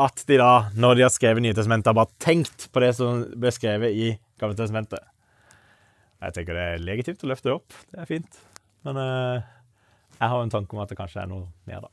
[0.00, 3.52] at de da, når de har skrevet Nytestamentet, har bare tenkt på det som ble
[3.54, 4.08] skrevet i
[4.40, 4.98] Gamle testamentet.
[6.24, 7.76] Jeg tenker det er legitimt å løfte det opp.
[7.92, 8.40] Det er fint.
[8.86, 9.44] Men eh,
[10.18, 11.92] jeg har en tanke om at det kanskje er noe mer, da.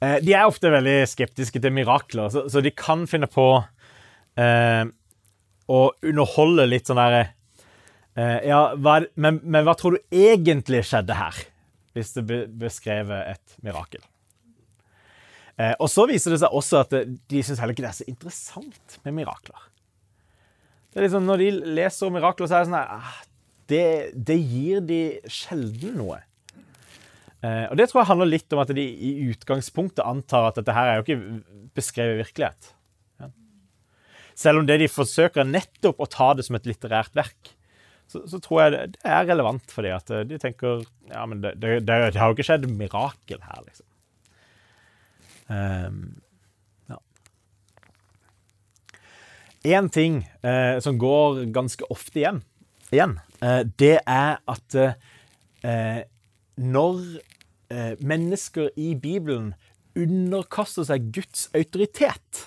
[0.00, 3.46] Eh, De er ofte veldig skeptiske til mirakler, så, så de kan finne på
[4.40, 4.84] eh,
[5.70, 7.24] å underholde litt sånn derre
[8.14, 11.42] eh, Ja, hva, men, men hva tror du egentlig skjedde her?
[11.96, 12.22] Hvis det
[12.54, 14.02] beskrev et mirakel.
[15.60, 18.08] Eh, og så viser det seg også at de syns heller ikke det er så
[18.08, 19.68] interessant med mirakler.
[20.90, 23.20] Det er liksom, Når de leser om mirakler, så er det sånn her ah,
[23.70, 23.84] det,
[24.16, 26.18] det gir de sjelden noe.
[27.44, 30.74] Eh, og det tror jeg handler litt om at de i utgangspunktet antar at dette
[30.76, 32.74] her er jo ikke beskrevet virkelighet.
[34.40, 37.52] Selv om det de forsøker er nettopp å ta det som et litterært verk,
[38.10, 41.22] så, så tror jeg det, det er relevant for dem at eh, de tenker ja,
[41.28, 43.86] men det, det, det har jo ikke skjedd mirakel her, liksom.
[45.50, 46.20] Ehm,
[46.90, 46.98] ja.
[49.76, 52.42] En ting eh, som går ganske ofte igjen,
[52.90, 56.06] igjen eh, det er at eh,
[56.56, 57.02] når
[58.00, 59.52] mennesker i Bibelen
[59.94, 62.40] underkaster seg Guds autoritet,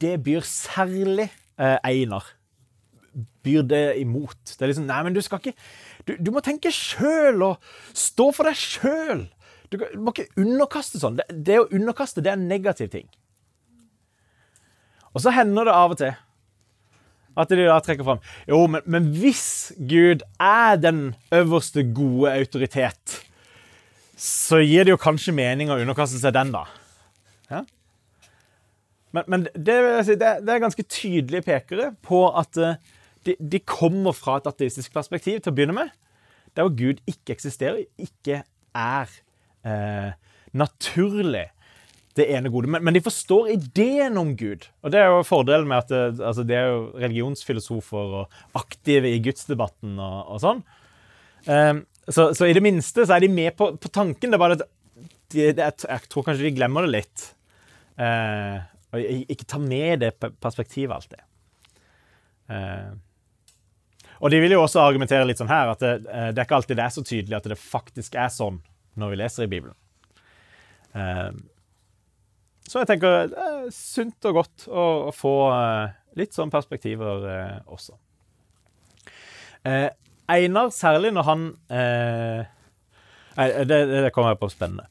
[0.00, 1.28] det byr særlig
[1.60, 2.32] eh, Einar
[3.44, 4.40] byr det imot.
[4.44, 5.54] Det er liksom Nei, men du skal ikke
[6.08, 9.22] Du, du må tenke sjøl og stå for deg sjøl.
[9.72, 11.18] Du, må ikke underkaste sånn.
[11.18, 13.08] Det, det å underkaste, det er en negativ ting.
[15.14, 16.14] Og så hender det av og til
[17.34, 23.16] at de da trekker fram Jo, men, men hvis Gud er den øverste gode autoritet,
[24.14, 26.62] så gir det jo kanskje mening å underkaste seg den, da.
[27.50, 27.64] Ja?
[29.14, 29.74] Men, men det,
[30.06, 32.78] det, det er ganske tydelige pekere på at eh,
[33.26, 35.92] de, de kommer fra et ateistisk perspektiv til å begynne med.
[36.54, 38.42] Der Gud ikke eksisterer, ikke
[38.74, 39.14] er
[39.64, 40.12] eh,
[40.52, 41.48] naturlig
[42.14, 42.70] det ene gode.
[42.70, 44.68] Men, men, de forstår ideen om Gud.
[44.84, 49.10] Og det er jo fordelen med at det, altså det er jo religionsfilosofer og aktive
[49.10, 50.62] i gudsdebatten og, og sånn.
[51.48, 54.30] Um, så, så, i det minste så er de med på, på tanken.
[54.30, 54.66] Det er bare at
[55.34, 57.26] de, det, jeg tror kanskje de glemmer det litt.
[57.98, 58.62] Uh,
[58.94, 61.24] og ikke tar med det perspektivet alltid.
[62.46, 62.94] Uh,
[64.22, 66.78] og de vil jo også argumentere litt sånn her at det, det, er ikke alltid
[66.78, 68.60] det er så tydelig at det faktisk er sånn
[69.00, 69.76] når vi leser i Bibelen.
[70.94, 71.34] Uh,
[72.68, 77.58] så jeg tenker det er sunt og godt å, få eh, litt sånn perspektiver eh,
[77.68, 77.96] også.
[79.68, 79.90] Eh,
[80.32, 82.50] Einar, særlig når han eh,
[83.34, 84.86] Nei, det, det kommer jeg på spennende.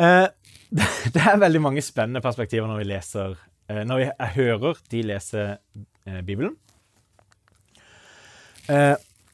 [0.00, 0.26] Eh,
[1.14, 3.36] det, er veldig mange spennende perspektiver når vi leser
[3.68, 5.46] eh, Når jeg hører de lese
[6.26, 6.56] Bibelen.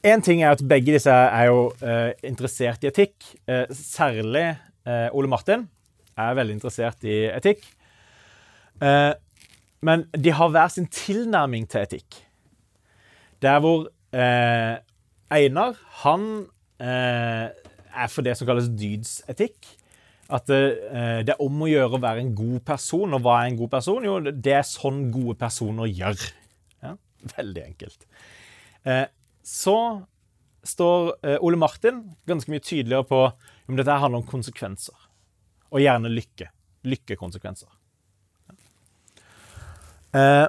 [0.07, 1.71] Én ting er at begge disse er jo
[2.23, 3.25] interessert i etikk.
[3.75, 4.45] særlig
[5.11, 5.65] Ole Martin
[6.17, 7.65] er veldig interessert i etikk.
[8.81, 9.13] Eh,
[9.85, 12.21] men de har hver sin tilnærming til etikk.
[13.41, 14.77] Der hvor eh,
[15.33, 16.47] Einar, han
[16.81, 17.49] eh,
[17.97, 19.69] er for det som kalles dydsetikk.
[20.33, 23.13] At eh, det, er om å gjøre å være en god person.
[23.13, 24.07] Og hva er en god person?
[24.07, 26.25] Jo, det er sånn gode personer gjør.
[26.83, 26.95] Ja,
[27.37, 28.09] veldig enkelt.
[28.87, 29.05] Eh,
[29.47, 29.77] så
[30.67, 33.19] står eh, Ole Martin ganske mye tydeligere på
[33.67, 34.95] om dette handler om konsekvenser.
[35.71, 36.49] Og gjerne lykke.
[36.87, 37.71] Lykkekonsekvenser.
[40.15, 40.47] Eh,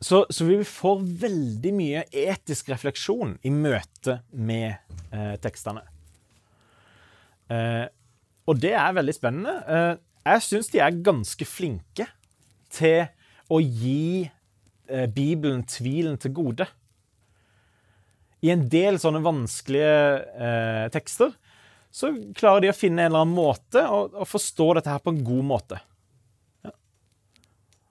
[0.00, 4.72] så, så, vi får veldig mye etisk refleksjon i møte med
[5.12, 5.84] eh, tekstene.
[7.50, 7.86] Eh,
[8.50, 9.56] og det er veldig spennende.
[9.70, 9.94] Eh,
[10.30, 12.08] jeg syns de er ganske flinke
[12.72, 13.06] til
[13.50, 16.66] å gi eh, Bibelen tvilen til gode.
[18.40, 19.94] I en del sånne vanskelige
[20.40, 21.32] eh, tekster
[21.90, 25.24] så klarer de å finne en eller annen måte å, forstå dette her på en
[25.26, 25.80] god måte.
[26.64, 26.72] Ja.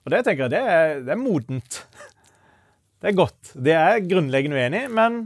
[0.05, 1.81] Og det tenker jeg, det er, det er, modent.
[2.99, 3.51] Det er godt.
[3.55, 5.19] Det er grunnleggende uenig, men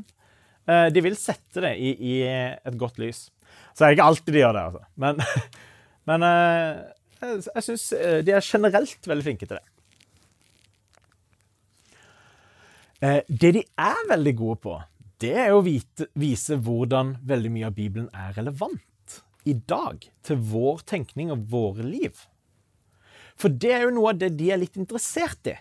[0.65, 3.27] eh, de vil sette det i, i, et godt lys.
[3.73, 4.83] Så er det ikke alltid de gjør det, altså.
[5.05, 5.21] Men,
[6.09, 6.81] men eh,
[7.21, 9.67] jeg, jeg syns eh, de er generelt veldig flinke til det.
[13.03, 14.77] Eh, det de er veldig gode på,
[15.23, 20.39] det er å vite, vise hvordan veldig mye av Bibelen er relevant i dag til
[20.51, 22.25] vår tenkning og våre liv.
[23.39, 25.55] For det er jo noe av det de er litt interessert i.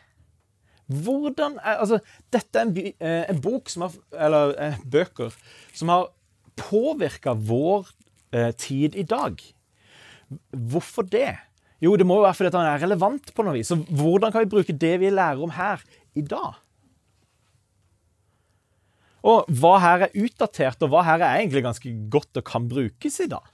[0.93, 2.01] Hvordan er, altså,
[2.35, 3.95] Dette er en, eh, en bok som har,
[4.27, 5.33] eller eh, bøker
[5.73, 6.11] som har
[6.59, 7.89] påvirka vår
[8.35, 9.41] eh, tid i dag.
[10.51, 11.39] Hvorfor det?
[11.83, 13.71] Jo, det må jo være fordi den er relevant på noe vis.
[13.73, 15.83] Så hvordan kan vi bruke det vi lærer om her,
[16.15, 16.61] i dag?
[19.23, 23.21] Og hva her er utdatert, og hva her er egentlig ganske godt og kan brukes
[23.23, 23.47] i dag.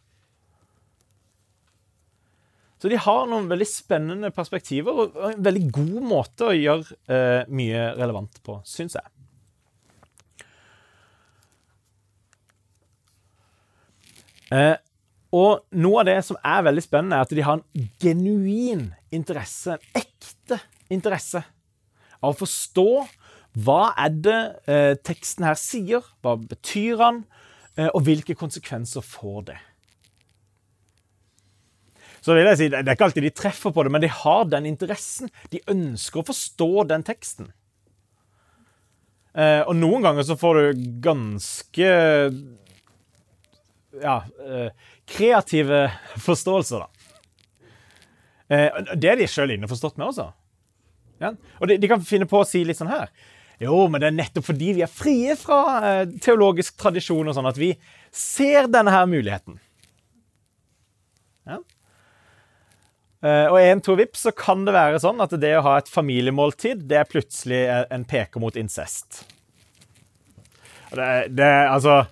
[2.78, 7.48] Så de har noen veldig spennende perspektiver og en veldig god måte å gjøre eh,
[7.50, 9.14] mye relevant på, syns jeg.
[14.54, 14.76] Eh,
[15.35, 19.74] og noe av det som er veldig spennende, er at de har en genuin interesse,
[19.74, 20.61] en ekte
[20.92, 21.42] interesse,
[22.22, 22.90] av å forstå
[23.59, 24.40] hva er det
[24.71, 26.05] eh, teksten her sier?
[26.23, 27.23] Hva betyr han?
[27.79, 29.59] Eh, og hvilke konsekvenser får det?
[32.21, 34.44] Så vil jeg si, Det er ikke alltid de treffer på det, men de har
[34.51, 35.31] den interessen.
[35.51, 37.53] De ønsker å forstå den teksten.
[39.38, 41.90] Eh, og noen ganger så får du ganske
[44.03, 44.71] ja, eh,
[45.09, 45.87] kreative
[46.21, 46.88] forståelser, da.
[48.49, 50.31] Eh, det er de sjøl innforstått med også.
[51.23, 51.35] Ja?
[51.61, 53.11] Og de, de, kan finne på å si litt sånn her
[53.62, 57.49] jo, men det er nettopp fordi vi er frie fra eh, teologisk tradisjon og sånn,
[57.51, 57.73] at vi
[58.14, 59.59] ser denne her muligheten.
[61.49, 61.59] Ja.
[63.18, 65.90] Uh, og en, to vips, så kan det være sånn at det å ha et
[65.90, 69.25] familiemåltid, det er plutselig en peker mot incest.
[70.94, 72.05] Det, det, altså,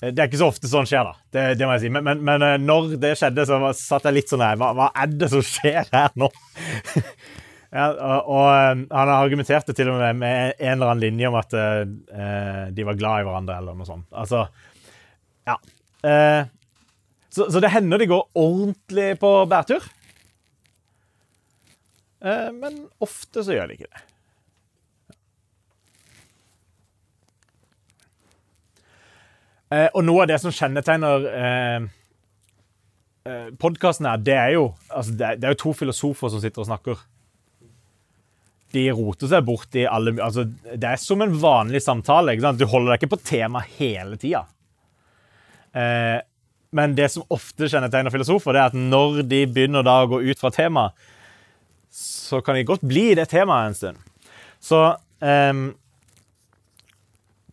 [0.00, 1.26] det er ikke så ofte sånn skjer, da.
[1.34, 1.92] Det, det må jeg si.
[1.94, 4.88] Men, men, men, eh, når det skjedde, så satt jeg litt sånn her hva, hva
[4.94, 6.30] er det som skjer her nå?
[7.68, 11.34] Ja, og, og, um, han argumenterte til og med med en eller annen linje om
[11.36, 14.08] at uh, de var glad i hverandre, eller noe sånt.
[14.12, 14.46] Altså
[15.48, 15.58] Ja.
[16.04, 16.48] Uh,
[17.28, 19.84] så, så, det hender de går ordentlig på bærtur.
[22.24, 24.04] Uh, men ofte så gjør de ikke det.
[29.68, 31.84] og noe av det som kjennetegner uh,
[33.60, 36.70] podkasten her, det er jo altså det, det er jo to filosofer som sitter og
[36.70, 37.02] snakker
[38.74, 42.36] de roter seg bort i alle altså, Det er som en vanlig samtale.
[42.58, 44.44] Du holder deg ikke på tema hele tida.
[45.72, 46.18] Eh,
[46.76, 50.20] men det som ofte kjennetegner filosofer, det er at når de begynner da å gå
[50.26, 50.96] ut fra temaet,
[51.88, 54.02] så kan de godt bli det temaet en stund.
[54.60, 54.82] Så
[55.24, 55.62] eh,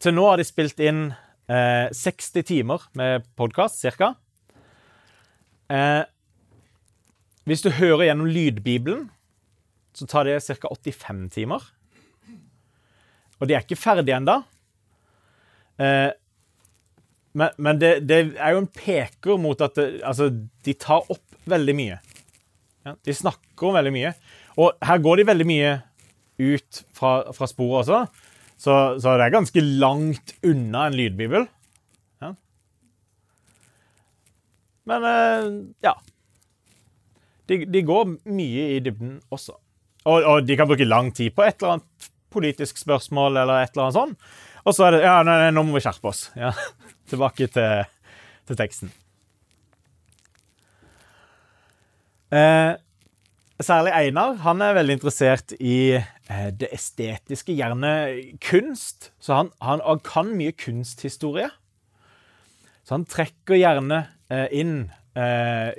[0.04, 1.08] til nå har de spilt inn
[1.47, 4.12] eh, 60 timer med podkast, ca.
[5.71, 6.04] Eh,
[7.45, 9.08] hvis du hører gjennom lydbibelen,
[9.95, 10.69] så tar det ca.
[10.71, 11.63] 85 timer.
[13.39, 14.41] Og de er ikke ferdige ennå.
[15.79, 16.12] Eh,
[17.36, 20.29] men, men det, det, er jo en peker mot at det, altså,
[20.63, 21.97] de tar opp veldig mye.
[22.86, 24.13] Ja, de snakker om veldig mye.
[24.62, 25.73] Og her går de veldig mye
[26.39, 28.31] ut fra, fra sporet også.
[28.55, 31.47] Så, så, det er ganske langt unna en lydbibel.
[32.23, 32.31] Ja.
[34.88, 35.49] Men eh,
[35.89, 35.97] ja.
[37.45, 39.60] De, de, går mye i dybden også.
[40.06, 43.74] Og, og, de kan bruke lang tid på et eller annet politisk spørsmål eller et
[43.74, 44.30] eller annet sånt.
[44.65, 46.28] Og så er det Ja, nå, nå må vi skjerpe oss.
[46.38, 46.54] Ja.
[47.10, 47.86] Tilbake til,
[48.50, 48.94] til teksten.
[52.34, 52.74] Eh,
[53.62, 57.94] særlig Einar han er veldig interessert i eh, det estetiske, gjerne
[58.44, 59.12] kunst.
[59.22, 61.50] Så han, han, han, kan mye kunsthistorie.
[62.86, 64.76] Så han trekker gjerne eh, inn
[65.18, 65.72] eh,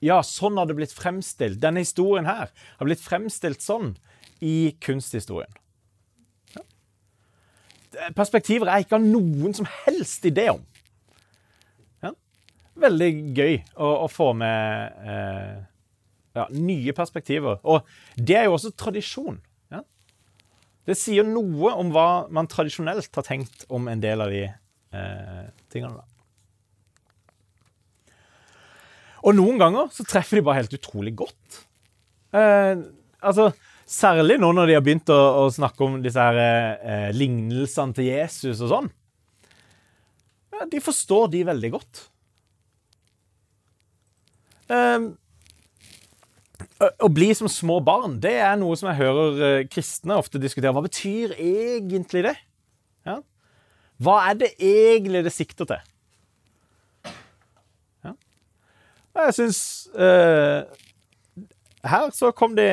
[0.00, 1.60] Ja, sånn har det blitt fremstilt.
[1.60, 3.94] Denne historien her har blitt fremstilt sånn
[4.40, 5.52] i kunsthistorien.
[8.16, 10.62] Perspektiver jeg ikke har noen som helst idé om.
[12.04, 12.12] Ja.
[12.86, 15.56] Veldig gøy å, å få med eh,
[16.38, 17.58] ja, nye perspektiver.
[17.66, 19.40] Og det er jo også tradisjon.
[19.74, 19.82] Ja.
[20.86, 25.44] Det sier noe om hva man tradisjonelt har tenkt om en del av de eh,
[25.74, 25.98] tingene.
[25.98, 26.19] da.
[29.20, 31.60] Og noen ganger så treffer de bare helt utrolig godt.
[32.36, 32.80] Eh,
[33.20, 33.50] altså,
[33.90, 36.36] Særlig nå når de har begynt å, å snakke om disse her,
[36.78, 38.90] eh, lignelsene til Jesus og sånn.
[40.54, 42.04] Ja, de forstår de veldig godt.
[44.70, 45.08] Eh,
[47.02, 50.72] å bli som små barn, det er noe som jeg hører eh, kristne ofte diskutere.
[50.76, 52.36] Hva betyr egentlig det?
[53.08, 53.18] Ja.
[54.00, 57.10] Hva er det egentlig det sikter til?
[58.06, 58.14] Ja.
[59.18, 59.60] Jeg syns
[59.96, 60.62] uh,
[61.90, 62.68] Her så kom de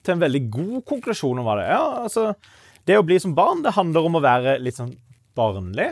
[0.00, 1.82] til en veldig god konklusjon om hva det er.
[2.06, 2.22] Altså,
[2.88, 4.94] det å bli som barn, det handler om å være litt sånn
[5.36, 5.90] barnlig.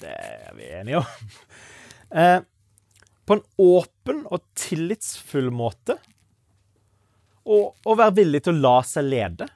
[0.00, 1.30] Det er vi enige om.
[2.12, 2.40] Uh,
[3.30, 5.94] på en åpen og tillitsfull måte.
[7.46, 9.46] Og, og være villig til å la seg lede.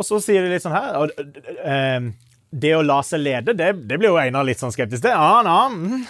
[0.00, 1.12] Og så sier de litt sånn her og,
[1.60, 2.08] eh,
[2.50, 5.14] Det å la seg lede, det, det blir jo Einar litt sånn skeptisk til.
[5.14, 6.06] Ja, ja.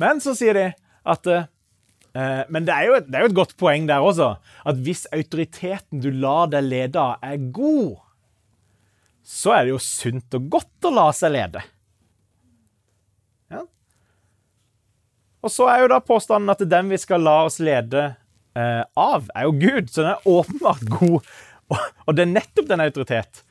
[0.00, 0.68] Men så sier de
[1.10, 1.48] at eh,
[2.48, 4.32] Men det er, jo et, det er, jo et, godt poeng der også.
[4.68, 7.98] At hvis autoriteten du lar deg lede av, er god,
[9.26, 11.62] så er det jo sunt og godt å la seg lede.
[13.52, 13.66] Ja.
[15.44, 18.08] Og så er jo da påstanden at den vi skal la oss lede
[18.56, 19.92] eh, av, er jo Gud.
[19.92, 21.28] Så den er åpenbart god.
[22.08, 23.44] Og det er nettopp den autoritet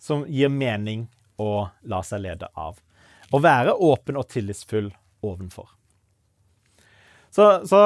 [0.00, 1.08] som gir mening
[1.40, 1.50] å
[1.88, 2.78] la seg lede av.
[3.30, 4.90] Å være åpen og tillitsfull
[5.24, 5.68] ovenfor.
[7.30, 7.78] Så, så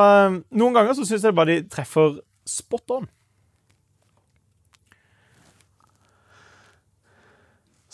[0.57, 3.09] noen ganger så syns jeg bare de treffer spot on.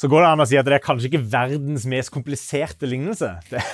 [0.00, 3.34] Så går det an å si at det er kanskje ikke verdens mest kompliserte lignelse.
[3.50, 3.64] Det,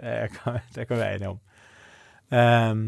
[0.00, 1.42] det, kan, det kan, vi være enige om.
[2.26, 2.80] Um,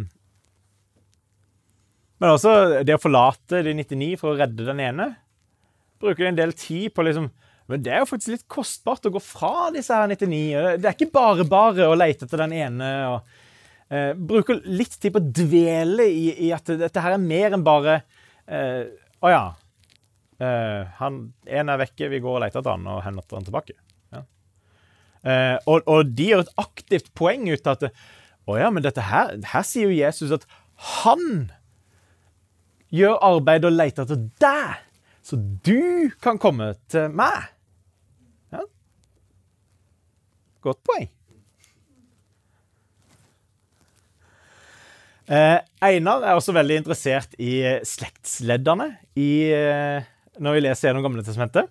[2.19, 5.07] men også det å forlate de 99 for å redde den ene.
[6.03, 7.31] Bruker de en del tid på liksom
[7.69, 10.79] Men det er jo faktisk litt kostbart å gå fra disse her 99.
[10.81, 12.93] Det er ikke bare bare å lete etter den ene.
[13.13, 17.57] og eh, bruker litt tid på å dvele i, i, at dette her er mer
[17.57, 18.01] enn bare
[18.47, 19.45] eh, Å eh, ja.
[20.39, 23.75] Eh, han en er vekke, vi går og leter etter han og henter han tilbake.
[24.15, 24.23] Ja.
[25.27, 27.89] Eh, og, og, de gjør et aktivt poeng ut av at
[28.49, 30.47] Å ja, men dette her Her sier jo Jesus at
[31.03, 31.51] han
[32.95, 34.79] gjør arbeid og leter etter deg,
[35.27, 37.51] så du kan komme til meg.
[38.55, 38.63] Ja.
[40.65, 41.09] Godt poeng.
[45.29, 50.07] Eh, Einar er også veldig interessert i eh, slektsleddene i, eh,
[50.41, 51.69] når vi leser gjennom Gamle testamentet.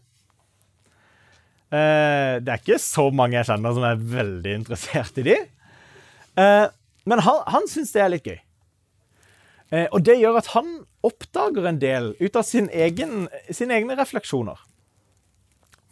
[1.73, 5.39] Eh, det er ikke så mange jeg kjenner som er veldig interessert i de.
[6.37, 6.67] Eh,
[7.09, 8.37] men han, han syns det er litt gøy.
[9.73, 10.69] Eh, og det gjør at han
[11.07, 14.61] oppdager en del ut av sin egen, sine egne refleksjoner.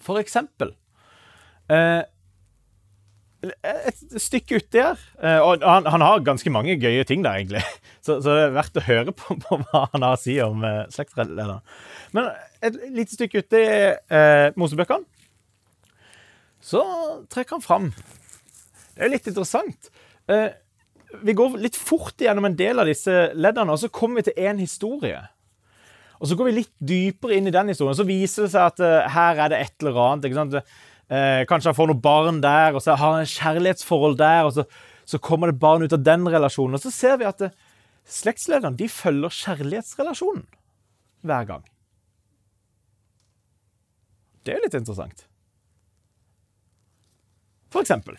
[0.05, 0.75] For eksempel
[3.65, 5.01] et stykke uti her.
[5.21, 7.63] Eh, og han, han, har ganske mange gøye ting der, egentlig.
[8.05, 10.61] Så, så, det er verdt å høre på, på hva han har å si om
[10.67, 11.63] eh, slektslederen.
[12.13, 12.29] Men
[12.61, 15.07] et lite stykke uti eh, Mosebøkene
[16.65, 16.81] så
[17.29, 19.89] trekker han fram Det er litt interessant.
[20.29, 20.49] Eh,
[21.21, 24.45] vi går litt fort gjennom en del av disse leddene, og så kommer vi til
[24.49, 25.19] én historie.
[26.19, 28.69] Og Så går vi litt dypere inn i den historien, og så viser det seg
[28.71, 30.27] at uh, her er det et eller annet.
[30.29, 30.75] ikke sant?
[31.05, 34.47] Uh, kanskje han får noen barn der, og så har han et kjærlighetsforhold der.
[34.47, 34.65] og så,
[35.05, 36.79] så, kommer det barn ut av den relasjonen.
[36.79, 37.53] Og så ser vi at uh,
[38.09, 40.45] slektslederne de følger kjærlighetsrelasjonen
[41.25, 41.63] hver gang.
[44.45, 45.25] Det er jo litt interessant.
[47.73, 48.17] For eksempel.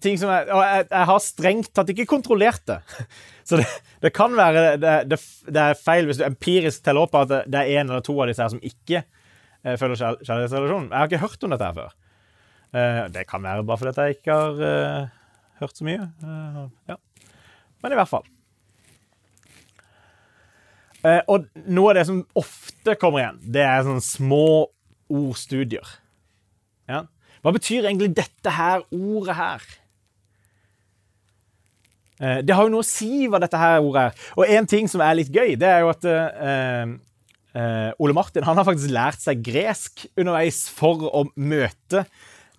[0.00, 2.78] Ting som jeg, og jeg, jeg har strengt tatt ikke kontrollert det.
[3.48, 3.66] Så det,
[4.00, 7.60] det kan være det, det, det, er feil hvis du empirisk teller opp at det
[7.60, 9.02] er en eller to av disse her som ikke
[9.64, 10.90] eh, følger kjærlighetsrelasjonen.
[10.90, 11.94] Jeg har ikke hørt om dette her før.
[12.70, 15.08] Eh, det kan være bare fordi jeg ikke har eh,
[15.60, 16.10] hørt så mye.
[16.24, 16.60] Eh,
[16.92, 16.98] ja.
[17.82, 18.28] Men i hvert fall.
[21.00, 24.46] Eh, og noe av det som ofte kommer igjen, det er sånne små
[25.10, 25.96] ordstudier.
[26.90, 27.06] Ja.
[27.40, 29.64] Hva betyr egentlig dette her ordet her?
[32.20, 34.26] Eh, det har jo noe å si hva dette her ordet er.
[34.36, 36.92] Og en ting som er litt gøy, det er jo at uh,
[37.56, 42.04] uh, Ole Martin han har faktisk lært seg gresk underveis for å møte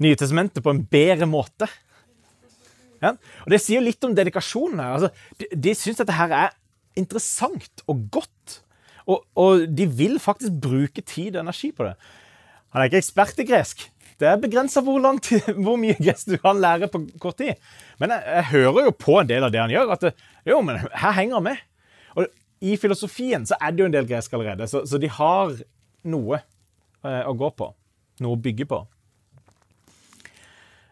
[0.01, 1.67] Nytestamentet på en bedre måte.
[3.03, 3.11] Ja?
[3.43, 4.95] Og Det sier litt om dedikasjonen her.
[4.95, 6.55] Altså, de de syns dette her er
[6.97, 8.55] interessant og godt.
[9.05, 11.93] Og, og de vil faktisk bruke tid og energi på det.
[12.73, 13.85] Han er ikke ekspert i gresk,
[14.21, 15.01] det er begrensa hvor,
[15.63, 17.57] hvor, mye gresk du kan lære på kort tid.
[18.01, 20.13] Men jeg, jeg, hører jo på en del av det han gjør, at det,
[20.47, 21.63] jo, men her henger han med.
[22.13, 22.27] Og
[22.61, 25.53] i filosofien så er det jo en del gresk allerede, så, så de har
[26.11, 27.69] noe eh, å gå på.
[28.21, 28.81] Noe å bygge på.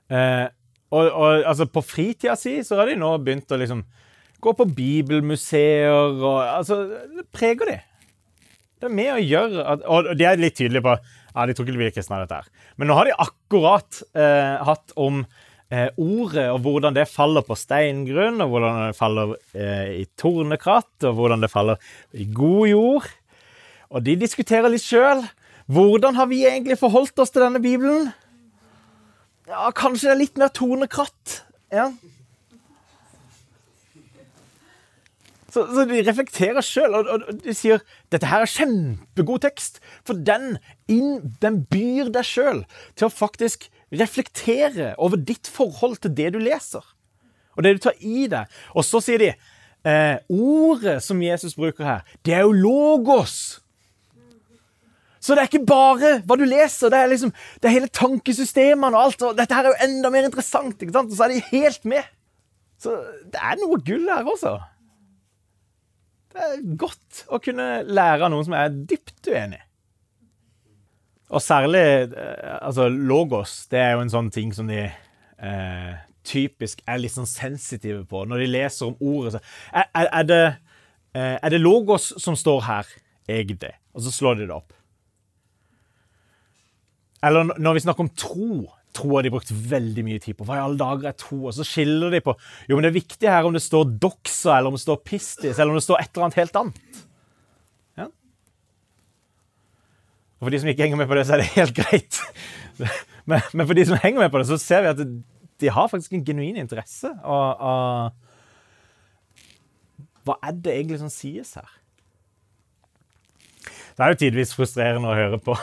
[0.10, 0.48] Eh,
[0.90, 3.84] og, og, altså, på fritida si så har de nå begynt å liksom
[4.42, 6.82] gå på bibelmuseer og Altså,
[7.14, 7.78] det preger de.
[8.80, 11.68] Det er med å gjøre at, Og de er litt tydelige på ja, de tror
[11.68, 12.40] ikke de blir kristne av dette.
[12.42, 12.72] her.
[12.82, 15.22] Men nå har de akkurat eh, hatt om
[15.72, 21.08] eh, ordet og hvordan det faller på steingrunn, og hvordan det faller eh, i tornekratt,
[21.10, 21.82] og hvordan det faller
[22.14, 23.10] i god jord.
[23.90, 25.24] Og de diskuterer litt sjøl.
[25.70, 28.10] Hvordan har vi egentlig forholdt oss til denne Bibelen?
[29.50, 31.44] Ja, kanskje det er litt mer tornekratt.
[31.74, 31.90] Ja.
[35.50, 37.82] Så, så, de reflekterer sjøl, og, og, de sier
[38.14, 39.80] dette her er kjempegod tekst.
[40.06, 40.60] For den,
[40.92, 42.64] inn, den byr deg sjøl
[42.94, 46.86] til å faktisk reflektere over ditt forhold til det du leser.
[47.58, 48.60] Og det du tar i deg.
[48.78, 53.60] Og så sier de eh, ordet som Jesus bruker her, det er jo logos.
[55.20, 58.96] Så det er ikke bare hva du leser, det er liksom, det er hele tankesystemene
[58.96, 59.26] og alt.
[59.28, 61.12] og Dette her er jo enda mer interessant, ikke sant?
[61.12, 62.08] Og så er de helt med.
[62.80, 62.96] Så
[63.28, 64.56] det er noe gull her også.
[66.30, 69.60] Det er godt å kunne lære av noen som er dypt uenig.
[71.30, 73.68] Og særlig eh, altså logos.
[73.70, 75.92] Det er jo en sånn ting som de eh,
[76.26, 78.24] typisk er litt sånn sensitive på.
[78.26, 79.44] Når de leser om ordet, så
[79.84, 80.42] Er, er, det,
[81.14, 82.90] eh, er det logos som står her,
[83.30, 83.76] egentlig?
[83.94, 84.74] Og så slår de det opp.
[87.26, 88.50] Eller når vi snakker om tro,
[88.96, 90.48] tro har de brukt veldig mye tid på.
[90.48, 91.44] Hva i alle dager er tro?
[91.50, 92.34] Og så skiller de på
[92.70, 95.58] Jo, men det er viktig her om det står doxa, eller om det står pistis,
[95.58, 96.80] eller om det står et eller annet helt annet.
[100.40, 102.20] Og for de som ikke henger med på det, så er det helt greit.
[103.30, 105.02] Men, men for de som henger med på det, så ser vi at
[105.62, 108.16] de har faktisk en genuin interesse av
[110.26, 111.68] Hva er det egentlig som sies her?
[113.94, 115.54] Det er jo tidvis frustrerende å høre på,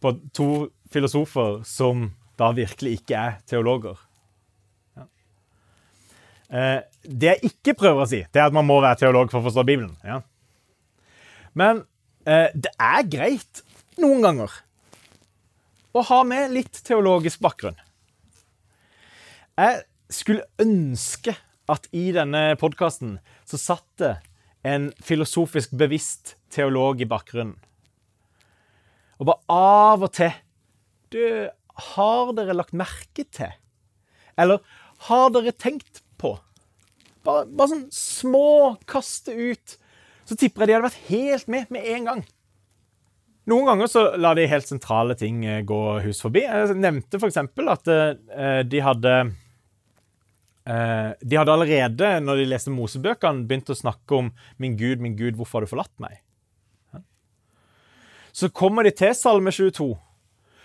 [0.00, 0.48] på to
[0.94, 2.08] filosofer som
[2.40, 3.98] da virkelig ikke er teologer.
[4.96, 5.06] Ja.
[6.48, 9.42] Eh, det jeg ikke prøver å si, det er at man må være teolog for
[9.42, 9.96] å forstå Bibelen.
[10.06, 10.20] Ja.
[11.58, 11.82] Men
[12.24, 13.64] eh, det er greit
[13.98, 14.52] noen ganger
[15.90, 17.78] å ha med litt teologisk bakgrunn.
[19.58, 19.82] Jeg
[20.14, 21.34] skulle ønske
[21.70, 23.18] at i denne podkasten
[23.48, 24.14] så satt det
[24.66, 27.56] en filosofisk bevisst teolog i bakgrunnen.
[29.20, 30.32] Og bare av og til
[31.10, 31.50] Du,
[31.90, 33.50] har dere lagt merke til?
[34.38, 34.60] Eller
[35.08, 36.36] har dere tenkt på?
[37.26, 39.74] Bare, bare sånn små kaste ut.
[40.28, 42.22] Så tipper jeg de hadde vært helt med med en gang.
[43.48, 46.42] Noen ganger så lar de helt sentrale ting eh, gå hus forbi.
[46.44, 47.38] Jeg nevnte f.eks.
[47.40, 49.14] at uh, de hadde
[50.68, 54.28] uh, De hadde allerede, når de leste Mosebøkene, begynt å snakke om
[54.58, 56.20] 'Min Gud, min Gud, hvorfor har du forlatt meg?'
[58.30, 59.96] Så kommer de til Salme 22.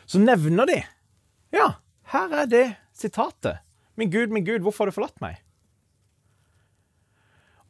[0.06, 0.84] Så nevner de
[1.56, 1.72] ja,
[2.12, 2.66] her er det
[2.96, 3.62] sitatet.
[3.96, 5.40] Min Gud, min Gud, hvorfor har du forlatt meg?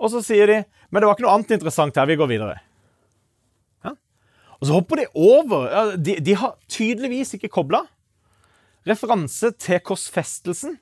[0.02, 2.08] Og så sier de Men det var ikke noe annet interessant her.
[2.08, 2.60] Vi går videre.
[4.66, 5.94] Og så hopper de over.
[6.02, 7.84] De, de, har tydeligvis ikke kobla
[8.90, 10.80] referanse til korsfestelsen.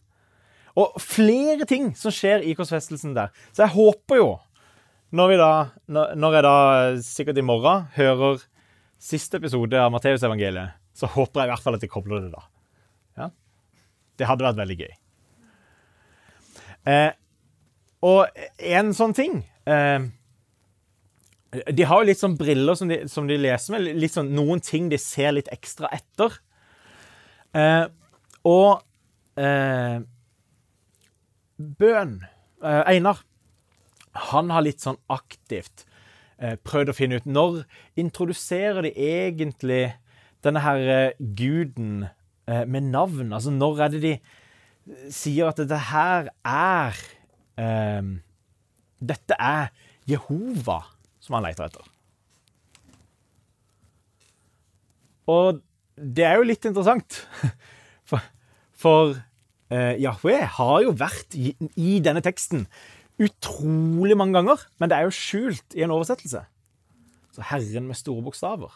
[0.79, 3.33] Og flere ting som skjer i korsfestelsen der.
[3.51, 4.29] Så jeg håper jo,
[5.11, 5.51] når, da,
[6.15, 6.55] når jeg da
[7.03, 8.39] sikkert i morgen hører
[9.03, 12.47] siste episode av Matteusevangeliet, så håper jeg i hvert fall at de kobler det da.
[13.19, 13.29] Ja?
[14.15, 14.95] Det hadde vært veldig gøy.
[16.87, 17.11] Eh,
[18.03, 20.07] og en sånn ting eh,
[21.53, 23.91] De har jo litt sånn briller som de, som de, leser med.
[24.01, 26.39] Litt sånn, noen ting de ser litt ekstra etter.
[27.53, 27.85] Eh,
[28.49, 28.81] og
[29.39, 29.99] eh,
[31.57, 32.15] Bøhn,
[32.65, 33.21] eh, Einar,
[34.29, 35.85] han har litt sånn aktivt
[36.41, 37.61] eh, prøvd å finne ut Når
[38.01, 39.83] introduserer de egentlig
[40.45, 42.07] denne her guden
[42.45, 43.29] med navn?
[43.31, 44.15] Altså, når er det de
[45.13, 46.97] sier at dette her er
[47.61, 48.09] eh,
[49.03, 49.71] Dette er
[50.09, 50.81] Jehova
[51.23, 51.85] som han leter etter.
[55.31, 55.61] Og
[55.95, 57.21] det er jo litt interessant.
[58.09, 58.19] For,
[58.75, 59.13] for
[59.71, 62.65] eh, Yahweh har jo vært i, i, denne teksten
[63.23, 66.41] utrolig mange ganger, men det er jo skjult i en oversettelse.
[67.31, 68.75] Så Herren med store bokstaver.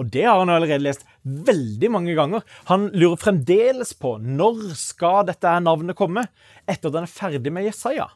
[0.00, 2.46] Og det har han allerede lest veldig mange ganger.
[2.70, 6.24] Han lurer fremdeles på når skal dette navnet komme,
[6.64, 8.08] etter at han er ferdig med Jesaja.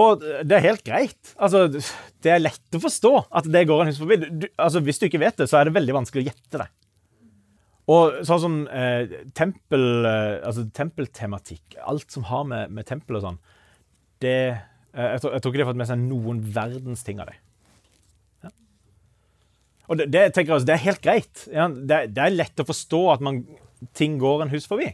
[0.00, 1.32] Og det er helt greit.
[1.36, 4.20] Altså, det er lett å forstå at det går en hus forbi.
[4.22, 6.68] Du, altså, hvis du ikke vet det, så er det veldig vanskelig å gjette det.
[7.90, 13.24] Og sånn som eh, tempel, eh, altså tempeltematikk, alt som har med, med tempel og
[13.24, 13.38] sånn,
[14.22, 17.22] det eh, jeg, tror, jeg, tror, ikke de har fått med seg noen verdens ting
[17.22, 17.38] av det.
[19.90, 21.44] Og det, det, tenker jeg, det er helt greit.
[21.50, 23.42] Ja, det, det, er lett å forstå at man,
[23.98, 24.92] ting går en hus forbi.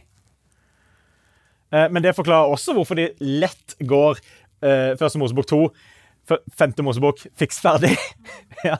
[1.69, 4.23] Eh, men det forklarer også hvorfor de lett går
[4.61, 5.61] eh, Første Mosebok 2,
[6.59, 7.93] Femte Mosebok fiks ferdig.
[8.67, 8.77] ja.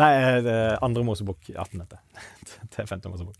[0.00, 1.80] Nei, eh, andre Mosebok 18.
[1.82, 1.98] dette.
[2.74, 3.36] Til femte Mosebok.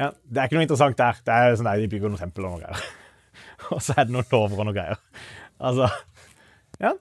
[0.00, 1.20] Ja, det er ikke noe interessant der.
[1.24, 2.82] Det er sånn der, De bygger noen tempel og noe greier.
[3.74, 5.00] og så er det noen lover og noe greier.
[5.60, 5.88] Altså
[6.80, 6.94] Ja.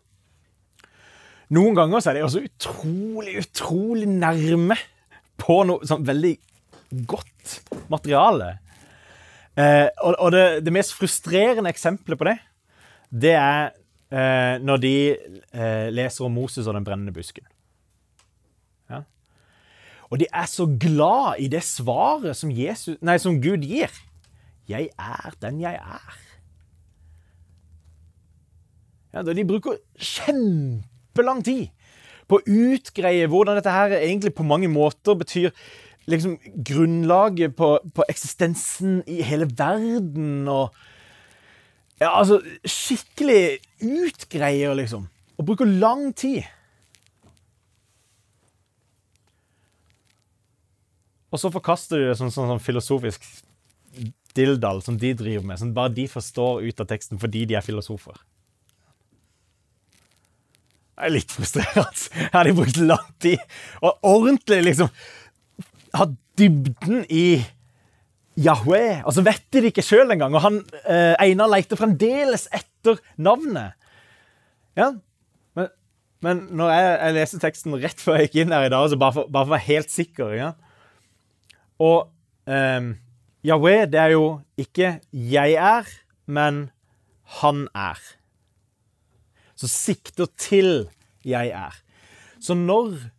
[1.55, 4.75] Noen ganger så er de også utrolig, utrolig nærme
[5.41, 6.35] på noe sånn veldig
[7.09, 7.55] godt
[7.89, 8.51] materiale.
[9.59, 12.37] Eh, og, og det, det, mest frustrerende eksempelet på det,
[13.11, 13.71] det er
[14.13, 17.43] eh, når de eh, leser om Moses og den brennende busken.
[18.89, 19.01] Ja.
[20.07, 23.91] Og de er så glad i det svaret som, Jesus, nei, som Gud gir.
[24.69, 26.17] 'Jeg er den jeg er'.
[29.13, 31.71] Ja, de bruker kjempelang tid
[32.29, 35.49] på å utgreie hvordan dette her egentlig på mange måter betyr
[36.09, 40.73] liksom grunnlaget på, på eksistensen i hele verden og
[41.99, 45.09] Ja, altså Skikkelig utgreier, liksom.
[45.37, 46.47] Og bruker lang tid.
[51.29, 53.25] Og så forkaster de det som sånn, sånn, filosofisk
[54.37, 57.65] dilldall som de driver med, som bare de forstår ut av teksten fordi de er
[57.65, 58.17] filosofer.
[60.99, 62.09] Det er litt frustrerende.
[62.17, 63.39] Her har de brukt lang tid
[63.79, 64.89] og ordentlig liksom
[65.97, 66.05] ha
[66.39, 67.41] dybden i
[68.39, 69.03] Yahweh.
[69.05, 70.35] Og så vet de det ikke sjøl engang.
[70.37, 73.75] Og han eh, Einar leter fremdeles etter navnet.
[74.79, 74.93] Ja,
[75.57, 75.69] men,
[76.23, 78.99] men når jeg, jeg leste teksten rett før jeg gikk inn her i dag, så
[78.99, 80.53] bare for, bare for å være helt sikker ja.
[81.83, 82.09] Og
[82.49, 82.93] eh,
[83.47, 85.87] Yahweh, det er jo ikke 'jeg er',
[86.27, 86.71] men
[87.39, 88.15] 'han er'
[89.55, 90.89] Så sikter til
[91.23, 91.81] 'jeg er'.
[92.39, 93.11] Så når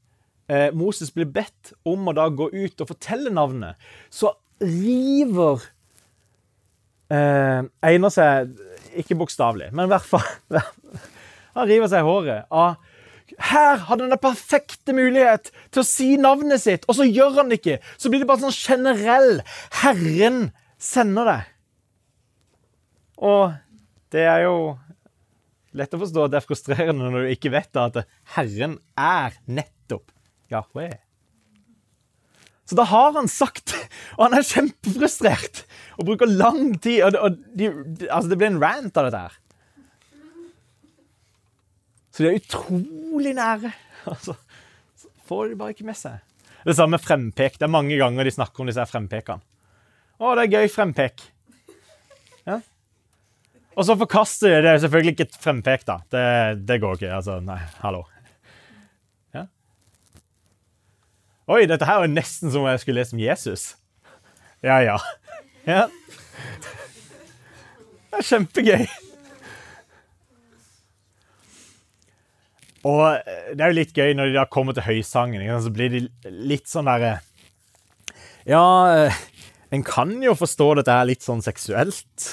[0.50, 3.78] eh, Moses blir bedt om å da gå ut og fortelle navnet,
[4.10, 5.62] så river
[7.08, 8.50] eh, Einar seg
[9.00, 10.26] Ikke bokstavelig, men i hvert fall
[11.56, 12.80] Han river seg i håret av
[13.38, 17.50] her hadde han den perfekte mulighet til å si navnet sitt, og så gjør han
[17.52, 17.76] det ikke.
[17.94, 19.40] Så blir det bare sånn generell
[19.80, 20.50] 'Herren
[20.82, 21.50] sender deg'.
[23.30, 23.54] Og
[24.10, 24.56] det er jo
[25.78, 28.00] lett å forstå at det er frustrerende når du ikke vet at
[28.34, 29.79] Herren er nettopp
[30.52, 30.96] Yahweh.
[32.70, 33.74] Så da har han sagt
[34.16, 35.64] Og han er kjempefrustrert
[35.98, 37.02] og bruker lang tid.
[37.06, 37.70] Og, og de,
[38.08, 39.38] altså det blir en rant av dette her.
[42.10, 43.74] Så de er utrolig nære.
[44.08, 44.32] Altså,
[44.96, 46.22] så får de bare ikke med seg.
[46.64, 47.58] Det samme med frempek.
[47.60, 49.44] Det er mange ganger de snakker om disse frempekene.
[50.16, 51.22] Å, det er gøy frempek.
[52.48, 52.58] Ja.
[53.76, 55.98] Og så forkaster de det selvfølgelig ikke frempek, da.
[56.12, 56.24] Det,
[56.68, 57.12] det, går ikke.
[57.16, 58.02] Altså, nei, hallo.
[59.36, 59.46] Ja.
[61.50, 63.62] Oi, dette her er nesten som om jeg skulle lese om Jesus.
[64.62, 64.98] Ja, ja.
[65.66, 65.88] ja.
[68.10, 68.84] Det er kjempegøy.
[72.86, 75.90] Og eh, det er jo litt gøy når de da kommer til høysangen, så blir
[75.92, 77.18] de litt sånn derre
[78.48, 78.62] Ja,
[78.94, 79.18] eh,
[79.74, 82.30] en kan jo forstå dette her litt sånn seksuelt.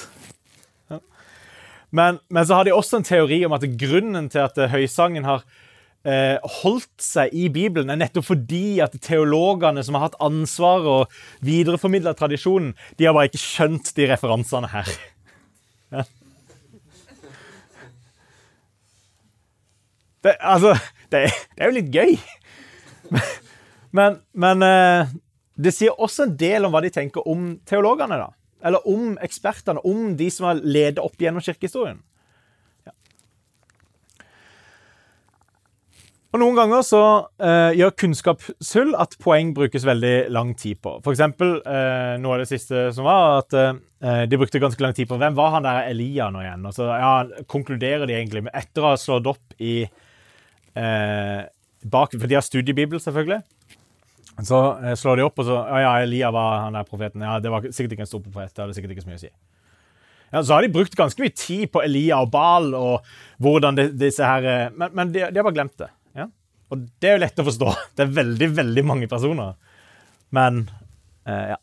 [1.90, 5.42] Men, men så har de også en teori om at grunnen til at høysangen har
[5.42, 5.67] eh,
[6.06, 12.14] holdt seg i Bibelen, er nettopp fordi at teologene som har hatt ansvaret og videreformidla
[12.16, 14.92] tradisjonen, de har bare ikke skjønt de referansene her.
[15.92, 16.06] Ja.
[20.24, 20.74] Det, altså,
[21.12, 22.16] det, det, er jo litt gøy.
[23.94, 25.12] Men, men eh,
[25.56, 28.26] det sier også en del om hva de tenker om teologene, da.
[28.68, 32.02] Eller om ekspertene, om de som har ledet opp gjennom kirkehistorien.
[36.28, 37.02] Og Noen ganger så
[37.40, 40.98] eh, gjør kunnskapshull at poeng brukes veldig lang tid på.
[41.04, 44.92] For eksempel, eh, noe av det siste som var, at eh, de brukte ganske lang
[44.96, 46.66] tid på hvem var han der Elia nå igjen.
[46.68, 47.14] Og så ja,
[47.48, 49.80] konkluderer de egentlig med, etter å ha slått opp i
[50.78, 53.40] bak, For de har studiebibel, selvfølgelig.
[54.46, 54.58] Så
[55.00, 57.24] slår de opp, og så ja, ja, Elia var han der profeten.
[57.24, 58.52] Ja, Det var sikkert ikke en stor profet.
[58.52, 59.32] Det hadde sikkert ikke så mye å si.
[60.28, 63.08] Ja, så har de brukt ganske mye tid på Elia og Baal og
[63.42, 65.88] hvordan de, disse her Men, men de, de har bare glemt det.
[66.68, 67.72] Og det er jo lett å forstå.
[67.96, 69.56] Det er veldig, veldig mange personer.
[70.34, 70.66] Men
[71.28, 71.58] eh, ja.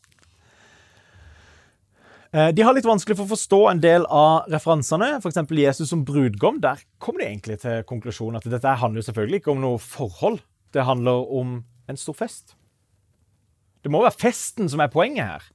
[2.36, 5.40] Eh, de har litt vanskelig for å forstå en del av referansene, f.eks.
[5.56, 6.60] Jesus som brudgom.
[6.64, 10.42] Der kommer de egentlig til konklusjonen at dette handler jo selvfølgelig ikke om noe forhold.
[10.74, 12.56] Det handler om en stor fest.
[13.86, 15.50] Det må være festen som er poenget her.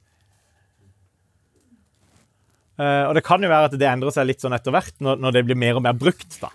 [2.82, 5.20] Eh, og det kan jo være at det endrer seg litt sånn etter hvert, når,
[5.22, 6.40] når det blir mer og mer brukt.
[6.42, 6.54] da.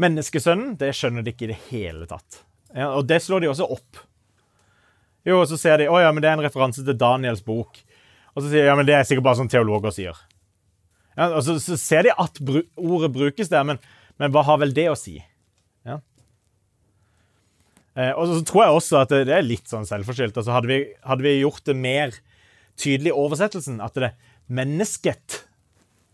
[0.00, 2.42] Menneskesønnen, det skjønner de ikke i det hele tatt.
[2.74, 4.00] Ja, og det slår de også opp.
[5.24, 7.78] Jo, og så ser de å ja, men det er en referanse til Daniels bok.
[8.34, 10.18] Og så sier de ja, men det er sikkert bare sånn teologer sier.
[11.14, 13.78] Ja, og så, så, ser de at bru ordet brukes der, men,
[14.18, 15.20] men, hva har vel det å si?
[15.86, 16.00] Ja.
[17.94, 20.42] Eh, og så tror jeg også at det, det er litt sånn selvforskyldt.
[20.42, 22.18] Altså, hadde, vi, hadde vi gjort det mer
[22.80, 24.18] tydelig i oversettelsen, at det er
[24.58, 25.44] mennesket,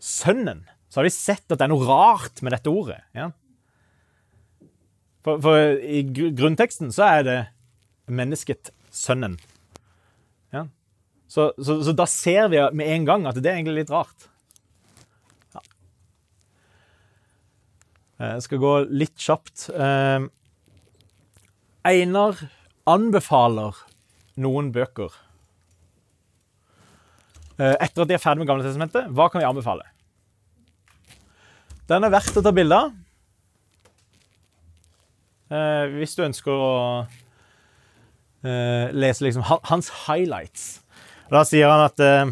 [0.01, 3.01] sønnen, så har vi sett at det er noe rart med dette ordet.
[3.17, 3.31] Ja.
[5.25, 7.39] For, for, i grunnteksten så er det
[8.11, 9.37] mennesket sønnen.
[10.53, 10.65] Ja.
[11.29, 14.27] Så, så, så, da ser vi med en gang at det er egentlig litt rart.
[15.53, 15.63] Ja.
[18.19, 19.69] Eh, jeg skal gå litt kjapt.
[19.71, 20.27] Eh,
[21.91, 22.41] Einar
[22.89, 23.77] anbefaler
[24.41, 25.13] noen bøker.
[27.61, 29.85] Eh, etter at de er ferdig med Gamle testamentet, hva kan vi anbefale?
[31.91, 32.93] Den er verdt å ta bilde av.
[35.51, 36.71] Eh, hvis du ønsker å
[38.47, 40.79] eh, lese liksom hans highlights.
[41.31, 42.31] Da sier han at eh,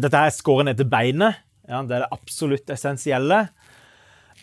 [0.00, 1.42] dette er skåret ned til beinet.
[1.68, 3.42] Ja, det er det absolutt essensielle.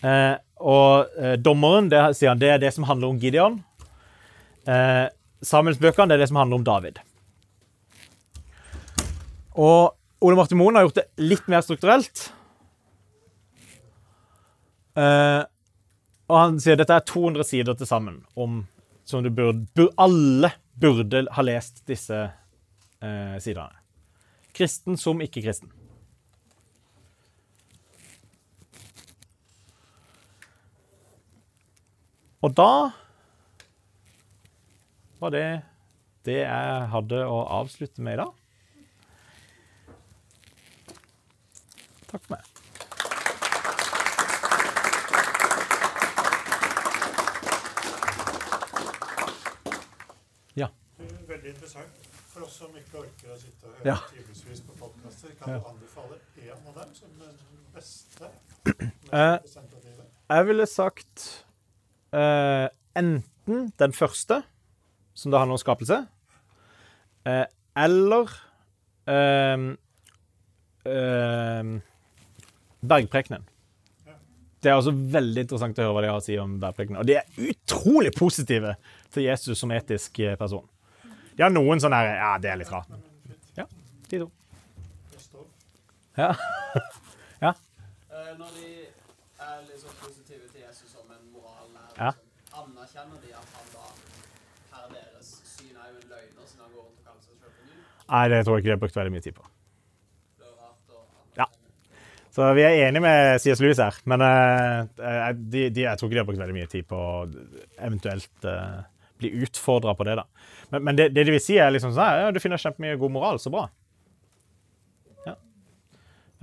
[0.06, 3.60] Eh, og eh, dommeren det, sier han, det er det som handler om Gideon.
[4.70, 5.08] Eh,
[5.46, 7.02] Samuelsbøkene det er det som handler om David.
[9.56, 9.96] Og
[10.26, 12.28] Ole Martin Moen har gjort det litt mer strukturelt.
[14.96, 15.42] Eh,
[16.26, 18.64] og han sier dette er 200 sider til sammen om
[19.06, 23.70] som du burde, bur, Alle burde ha lest disse eh, sidene.
[24.56, 25.70] Kristen som ikke-kristen.
[32.46, 32.72] Og da
[35.22, 35.48] var det
[36.26, 38.34] det jeg hadde å avslutte med i dag.
[42.10, 42.55] Takk for meg.
[51.46, 52.12] Veldig interessant.
[52.34, 53.96] For oss som ikke orker å sitte og høre ja.
[54.12, 55.60] timevis på podkaster, kan ja.
[55.62, 57.38] du anbefale én av dem som den
[57.76, 58.32] beste?
[59.16, 59.38] Eh,
[60.26, 61.24] jeg ville sagt
[62.18, 62.66] eh,
[62.98, 64.40] enten den første,
[65.14, 66.00] som det handler om skapelse,
[67.30, 67.46] eh,
[67.86, 68.34] eller
[69.06, 69.68] eh,
[70.90, 71.70] eh,
[72.82, 73.46] Bergprekenen.
[74.66, 77.04] Det er også veldig interessant å høre hva de har å si om bergprekenen.
[77.04, 78.74] Og de er utrolig positive
[79.14, 80.66] til Jesus som etisk eh, person.
[81.36, 82.92] De har noen sånne her Ja, det er litt rart.
[83.60, 83.68] Ja,
[84.10, 84.32] de to.
[86.16, 86.30] Ja.
[87.46, 87.52] ja.
[87.52, 88.70] Eh, når de
[89.44, 92.12] er liksom positive til Jesus som en morallærer, ja.
[92.62, 93.90] anerkjenner de at han da
[94.72, 97.52] per deres syn er jo en løgner, siden han går rundt og kaller seg selv
[97.52, 97.84] på ny?
[98.14, 99.52] Nei, det tror jeg ikke de har brukt veldig mye tid på.
[101.36, 101.50] Ja.
[102.32, 103.64] Så vi er enige med C.S.
[103.64, 106.88] Lewis her, men uh, de, de, jeg tror ikke de har brukt veldig mye tid
[106.88, 107.02] på
[107.76, 108.86] eventuelt uh,
[109.22, 110.18] bli utfordra på det.
[110.20, 110.26] da.
[110.70, 113.14] Men, men det, det, de vil si, er liksom sånn ja, du finner kjempemye god
[113.16, 113.66] moral, så bra.
[115.26, 115.36] Ja.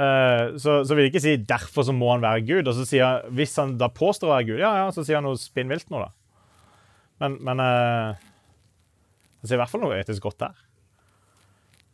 [0.00, 2.68] Uh, så, så vil de ikke si 'derfor så må han være Gud'.
[2.68, 5.20] Og så sier han, Hvis han da påstår å være Gud, ja, ja, så sier
[5.20, 6.12] han noe spinnvilt nå, da.
[7.22, 10.68] Men, men uh, han sier i hvert fall noe etisk godt der.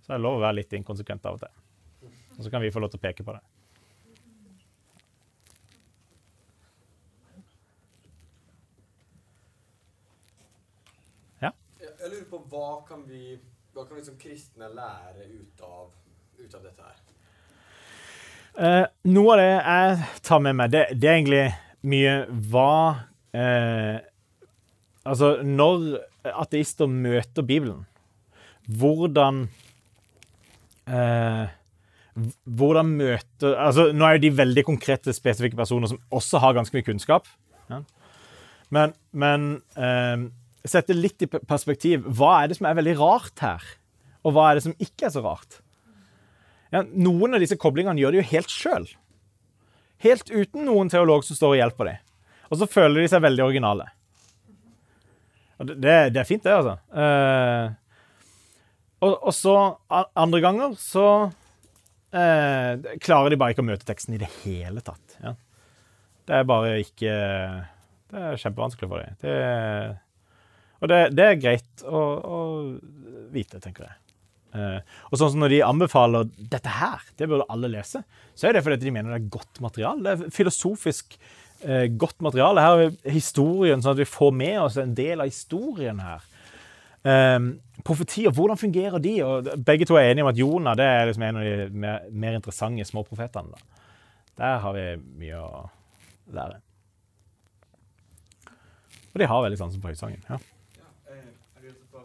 [0.04, 2.12] Så det er lov å være litt inkonsekvent av og til.
[2.38, 3.42] Og så kan vi få lov til å peke på det.
[12.08, 13.36] Jeg lurer på hva kan vi
[13.76, 15.90] Hva kan vi som kristne lære ut av,
[16.40, 17.02] ut av dette her?
[18.58, 21.42] Eh, noe av det jeg tar med meg, det, det er egentlig
[21.92, 22.14] mye
[22.48, 22.72] hva
[23.36, 24.00] eh,
[25.04, 25.84] Altså, når
[26.32, 27.84] ateister møter Bibelen,
[28.80, 29.44] hvordan
[30.88, 31.44] eh,
[32.48, 36.72] Hvordan møter Altså, nå er jo de veldig konkrete, spesifikke personer som også har ganske
[36.72, 37.28] mye kunnskap.
[37.68, 37.84] Ja.
[38.72, 40.28] Men, men eh,
[40.66, 42.06] sette litt i perspektiv.
[42.18, 43.64] Hva er det som er veldig rart her?
[44.26, 45.60] Og hva er det som ikke er så rart?
[46.74, 48.88] Ja, noen av disse koblingene gjør de jo helt sjøl.
[50.04, 52.02] Helt uten noen teolog som står og hjelper dem.
[52.48, 53.88] Og så føler de seg veldig originale.
[55.58, 56.76] Det, det er fint, det, altså.
[56.94, 57.72] Eh,
[59.02, 59.54] og, og så
[59.90, 61.06] andre ganger så
[62.14, 65.18] eh, klarer de bare ikke å møte teksten i det hele tatt.
[65.22, 65.34] Ja.
[66.28, 67.12] Det er bare ikke
[68.12, 69.18] Det er kjempevanskelig for dem.
[69.22, 69.36] Det,
[70.78, 72.38] og det, det er greit å, å
[73.34, 73.96] vite, tenker jeg.
[74.58, 74.78] Eh,
[75.10, 78.04] og sånn som når de anbefaler dette her, det burde alle lese,
[78.38, 80.04] så er det fordi de mener det er godt materiale.
[80.04, 81.18] Det er filosofisk
[81.66, 82.64] eh, godt materiale.
[82.64, 86.26] Her vi historien, sånn at vi får med oss en del av historien her.
[87.08, 87.52] Um,
[87.86, 89.12] profetier, hvordan fungerer de?
[89.22, 92.08] Og begge to er enige om at Jonah det er liksom en av de mer,
[92.10, 93.60] mer interessante småprofetene.
[94.38, 94.86] Der har vi
[95.22, 95.62] mye å
[96.34, 96.58] lære.
[99.12, 100.22] Og de har veldig sansen for høysangen.
[100.28, 100.36] Ja.
[100.78, 101.24] Ja, eh,
[101.56, 102.02] jeg lurte på,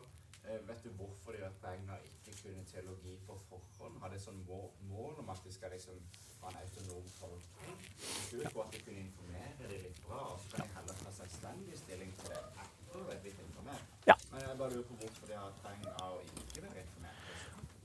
[0.47, 3.99] eh, Vet du hvorfor de har penger ikke kunne teologi på forhånd?
[4.01, 5.99] Har det sånn mål, mål om at det skal liksom
[6.41, 7.77] ha en autonom tolkning?
[8.01, 10.97] Jeg tror på at de kunne informere de litt bra, og så kan de heller
[11.03, 13.85] ta selvstendig stilling til det etter å være blitt informert.
[14.09, 14.17] Ja.
[14.31, 14.52] Men jeg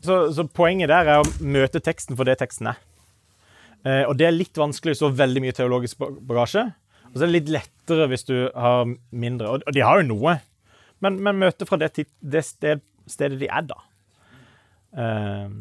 [0.04, 2.78] Så, så poenget der er å møte teksten for det teksten er.
[3.86, 6.64] Eh, og det er litt vanskelig hvis du har veldig mye teologisk bagasje.
[7.08, 9.58] Og så er det litt lettere hvis du har mindre.
[9.58, 10.38] Og de har jo noe,
[11.04, 13.78] men, men møte fra det, det sted, stedet de er, da.
[14.98, 15.58] Eh,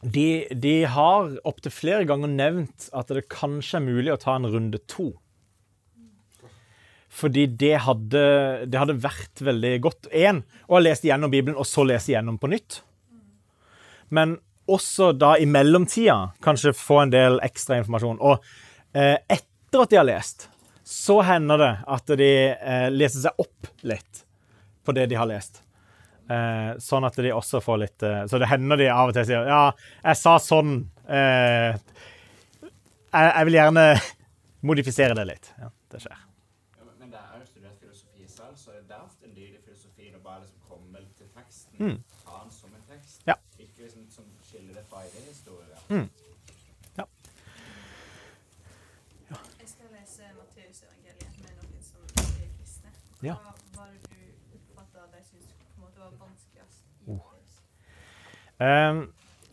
[0.00, 4.48] De, de har opptil flere ganger nevnt at det kanskje er mulig å ta en
[4.48, 5.10] runde to.
[7.10, 8.22] Fordi det hadde,
[8.70, 10.08] det hadde vært veldig godt.
[10.14, 12.80] Én, å ha lest igjennom Bibelen, og så lese igjennom på nytt.
[14.14, 14.38] Men
[14.70, 18.20] også da i mellomtida kanskje få en del ekstra informasjon.
[18.22, 18.38] Og
[18.94, 20.46] eh, etter at de har lest,
[20.86, 24.24] så hender det at de eh, leser seg opp litt
[24.86, 25.60] på det de har lest.
[26.30, 29.24] Eh, sånn at de også får litt eh, Så det hender de av og til
[29.26, 29.72] sier Ja,
[30.04, 30.76] jeg sa sånn.
[31.10, 31.74] Eh,
[33.10, 33.86] jeg, jeg vil gjerne
[34.70, 35.48] modifisere det litt.
[35.58, 36.20] Ja, det skjer.
[36.76, 39.56] Ja, men, men det er jo studert filosofi selv, så det er ofte en dyd
[39.64, 41.98] filosofi å bare liksom komme til teksten, Mm.
[42.22, 43.34] ta den som en tekst, Ja.
[43.58, 45.80] ikke liksom som skille det fra idéhistorie.
[45.90, 46.06] Mm.
[49.60, 52.90] Jeg skal lese Matteusevangeliet med noen som er kristne.
[53.24, 53.36] Ja.
[53.36, 56.82] Hva var det du oppfatta de syntes på en måte var vanskeligst?
[57.00, 57.20] i Oh.
[57.20, 57.52] Matteus?
[58.60, 59.06] Um,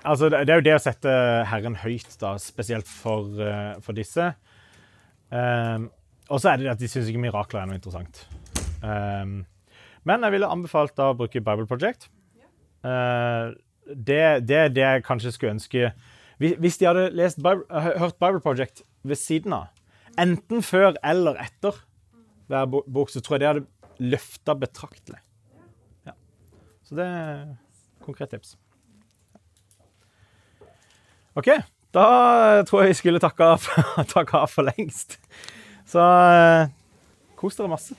[0.03, 1.14] altså, det, er jo det å sette
[1.47, 4.34] Herren høyt, da, spesielt for, uh, for disse.
[5.32, 5.89] Um,
[6.28, 8.26] og så er det at de syns ikke mirakler er noe interessant.
[8.84, 9.39] Um,
[10.08, 12.10] men jeg ville anbefalt da å bruke Bible Project.
[12.84, 13.55] Uh,
[13.88, 15.89] det, er det jeg kanskje skulle ønske
[16.38, 17.08] Hvis, de hadde
[17.39, 17.64] Bible,
[17.97, 19.72] hørt Bible Project ved siden av,
[20.20, 21.80] enten før eller etter
[22.51, 25.20] hver bok, så tror jeg det hadde løfta betraktelig.
[26.08, 26.14] Ja.
[26.86, 27.41] Så det er
[28.03, 28.55] konkret tips.
[31.38, 31.51] OK.
[31.93, 32.05] Da
[32.67, 33.67] tror jeg vi skulle takke av,
[34.15, 35.19] takke for lengst.
[35.88, 36.71] Så eh,
[37.38, 37.95] kos dere masse.